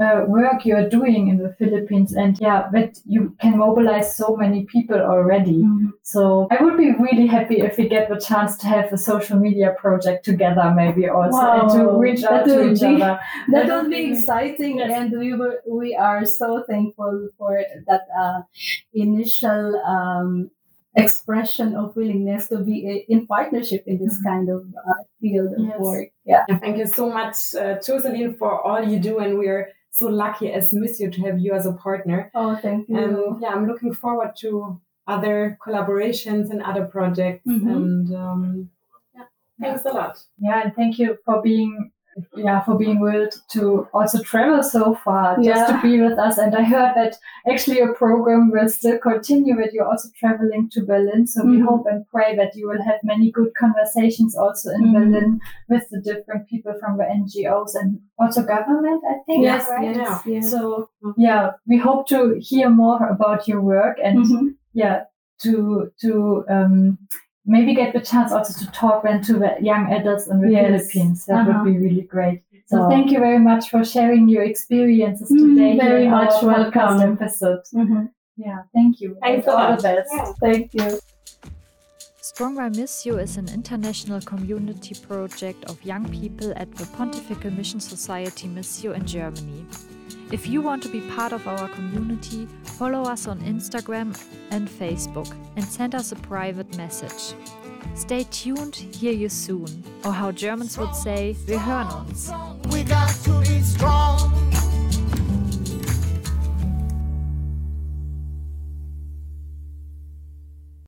uh, 0.00 0.24
work 0.26 0.64
you're 0.64 0.88
doing 0.88 1.28
in 1.28 1.38
the 1.38 1.52
Philippines, 1.58 2.14
and 2.14 2.38
yeah, 2.40 2.68
that 2.72 2.98
you 3.04 3.34
can 3.40 3.58
mobilize 3.58 4.16
so 4.16 4.36
many 4.36 4.64
people 4.64 4.96
already. 4.96 5.62
Mm-hmm. 5.62 5.88
So 6.02 6.46
I 6.50 6.62
would 6.62 6.76
be 6.76 6.92
really 6.92 7.26
happy 7.26 7.60
if 7.60 7.76
we 7.78 7.88
get 7.88 8.08
the 8.08 8.20
chance 8.20 8.56
to 8.58 8.66
have 8.66 8.92
a 8.92 8.98
social 8.98 9.38
media 9.38 9.74
project 9.78 10.24
together, 10.24 10.72
maybe 10.74 11.08
also, 11.08 11.38
wow. 11.38 11.60
and 11.60 11.70
to 11.70 11.98
reach 11.98 12.22
out 12.24 12.44
to 12.44 12.70
each 12.70 12.80
be, 12.80 13.02
other. 13.02 13.20
That, 13.48 13.66
that 13.66 13.82
would 13.82 13.90
be 13.90 14.12
exciting, 14.12 14.78
yes. 14.78 14.90
and 14.92 15.18
we 15.18 15.34
were 15.34 15.62
we 15.66 15.96
are 15.96 16.24
so 16.24 16.64
thankful 16.68 17.28
for 17.36 17.64
that 17.86 18.02
uh, 18.16 18.42
initial 18.92 19.76
um, 19.84 20.50
expression 20.94 21.74
of 21.74 21.94
willingness 21.96 22.48
to 22.48 22.58
be 22.58 23.04
in 23.08 23.26
partnership 23.26 23.84
in 23.86 23.98
this 23.98 24.14
mm-hmm. 24.16 24.28
kind 24.28 24.48
of 24.48 24.64
uh, 24.76 25.02
field 25.20 25.52
of 25.54 25.64
yes. 25.64 25.78
work. 25.78 26.08
Yeah. 26.24 26.44
Thank 26.60 26.78
you 26.78 26.86
so 26.86 27.10
much, 27.10 27.36
uh, 27.54 27.80
Jocelyn, 27.80 28.34
for 28.34 28.60
all 28.60 28.82
you 28.82 28.98
do, 28.98 29.18
and 29.18 29.38
we're 29.38 29.70
so 29.90 30.08
lucky 30.08 30.52
as 30.52 30.72
Missio 30.72 31.12
to 31.12 31.20
have 31.22 31.38
you 31.38 31.52
as 31.52 31.66
a 31.66 31.72
partner. 31.72 32.30
Oh, 32.34 32.56
thank 32.56 32.88
you. 32.88 32.96
And 32.96 33.42
yeah, 33.42 33.48
I'm 33.48 33.66
looking 33.66 33.92
forward 33.92 34.32
to 34.40 34.80
other 35.06 35.58
collaborations 35.64 36.50
and 36.50 36.62
other 36.62 36.84
projects. 36.84 37.46
Mm-hmm. 37.46 37.68
And 37.68 38.14
um, 38.14 38.70
yeah, 39.14 39.24
thanks 39.60 39.84
a 39.84 39.90
lot. 39.90 40.18
Yeah, 40.38 40.62
and 40.62 40.74
thank 40.74 40.98
you 40.98 41.18
for 41.24 41.42
being 41.42 41.90
yeah, 42.36 42.62
for 42.64 42.76
being 42.76 43.00
willing 43.00 43.30
to 43.52 43.88
also 43.92 44.22
travel 44.22 44.62
so 44.62 44.94
far 44.94 45.36
just 45.36 45.46
yeah. 45.46 45.66
to 45.66 45.82
be 45.82 46.00
with 46.00 46.18
us. 46.18 46.38
And 46.38 46.54
I 46.54 46.62
heard 46.62 46.94
that 46.96 47.16
actually 47.50 47.78
your 47.78 47.94
program 47.94 48.50
will 48.50 48.68
still 48.68 48.98
continue, 48.98 49.56
but 49.56 49.72
you're 49.72 49.88
also 49.88 50.08
traveling 50.18 50.68
to 50.72 50.84
Berlin. 50.84 51.26
So 51.26 51.40
mm-hmm. 51.40 51.50
we 51.50 51.60
hope 51.60 51.86
and 51.90 52.06
pray 52.08 52.36
that 52.36 52.54
you 52.54 52.68
will 52.68 52.82
have 52.82 53.00
many 53.02 53.30
good 53.30 53.52
conversations 53.58 54.36
also 54.36 54.70
in 54.70 54.84
mm-hmm. 54.84 54.94
Berlin 54.94 55.40
with 55.68 55.84
the 55.90 56.00
different 56.00 56.48
people 56.48 56.74
from 56.80 56.98
the 56.98 57.04
NGOs 57.04 57.74
and 57.74 58.00
also 58.18 58.42
government, 58.42 59.02
I 59.08 59.18
think. 59.26 59.44
Yes, 59.44 59.68
right? 59.70 59.94
yes, 59.94 60.22
yes. 60.26 60.50
So 60.50 60.90
yeah, 61.16 61.52
we 61.66 61.78
hope 61.78 62.08
to 62.08 62.38
hear 62.40 62.70
more 62.70 63.06
about 63.08 63.48
your 63.48 63.60
work 63.60 63.98
and 64.02 64.24
mm-hmm. 64.24 64.48
yeah, 64.72 65.04
to 65.42 65.92
to 66.00 66.44
um, 66.48 66.98
maybe 67.48 67.74
get 67.74 67.92
the 67.92 68.00
chance 68.00 68.30
also 68.30 68.52
to 68.62 68.70
talk 68.72 69.02
then 69.02 69.22
to 69.22 69.32
the 69.32 69.56
young 69.60 69.90
adults 69.92 70.28
in 70.28 70.40
the 70.40 70.52
yes. 70.52 70.66
Philippines. 70.66 71.24
That 71.26 71.48
uh-huh. 71.48 71.62
would 71.64 71.72
be 71.72 71.78
really 71.78 72.02
great. 72.02 72.42
So 72.66 72.84
oh. 72.84 72.88
thank 72.90 73.10
you 73.10 73.18
very 73.18 73.38
much 73.38 73.70
for 73.70 73.82
sharing 73.84 74.28
your 74.28 74.42
experiences 74.42 75.30
mm, 75.30 75.38
today. 75.38 75.72
Mm, 75.72 75.82
very 75.82 76.08
much 76.08 76.42
welcome. 76.42 77.00
Episode. 77.00 77.62
Mm-hmm. 77.74 78.04
Yeah, 78.36 78.58
thank 78.74 79.00
you. 79.00 79.16
Thanks 79.22 79.48
all 79.48 79.74
the 79.74 79.82
best. 79.82 80.10
Yeah. 80.12 80.32
Thank 80.38 80.74
you. 80.74 81.00
Strong 82.20 82.56
by 82.56 82.68
Missio 82.68 83.20
is 83.20 83.38
an 83.38 83.48
international 83.48 84.20
community 84.20 84.94
project 84.94 85.64
of 85.64 85.82
young 85.82 86.06
people 86.10 86.52
at 86.56 86.70
the 86.76 86.84
Pontifical 86.96 87.50
Mission 87.50 87.80
Society 87.80 88.46
Missio 88.46 88.94
in 88.94 89.06
Germany. 89.06 89.66
If 90.30 90.46
you 90.46 90.60
want 90.60 90.82
to 90.82 90.90
be 90.90 91.00
part 91.16 91.32
of 91.32 91.48
our 91.48 91.68
community, 91.68 92.46
follow 92.62 93.02
us 93.02 93.26
on 93.26 93.40
Instagram 93.40 94.14
and 94.50 94.68
Facebook 94.68 95.34
and 95.56 95.64
send 95.64 95.94
us 95.94 96.12
a 96.12 96.16
private 96.16 96.76
message. 96.76 97.34
Stay 97.94 98.24
tuned, 98.24 98.76
hear 98.76 99.12
you 99.12 99.30
soon. 99.30 99.82
Or 100.04 100.12
how 100.12 100.30
Germans 100.30 100.76
would 100.76 100.94
say, 100.94 101.34
wir 101.46 101.64
hören 101.64 101.88
uns. 102.06 102.30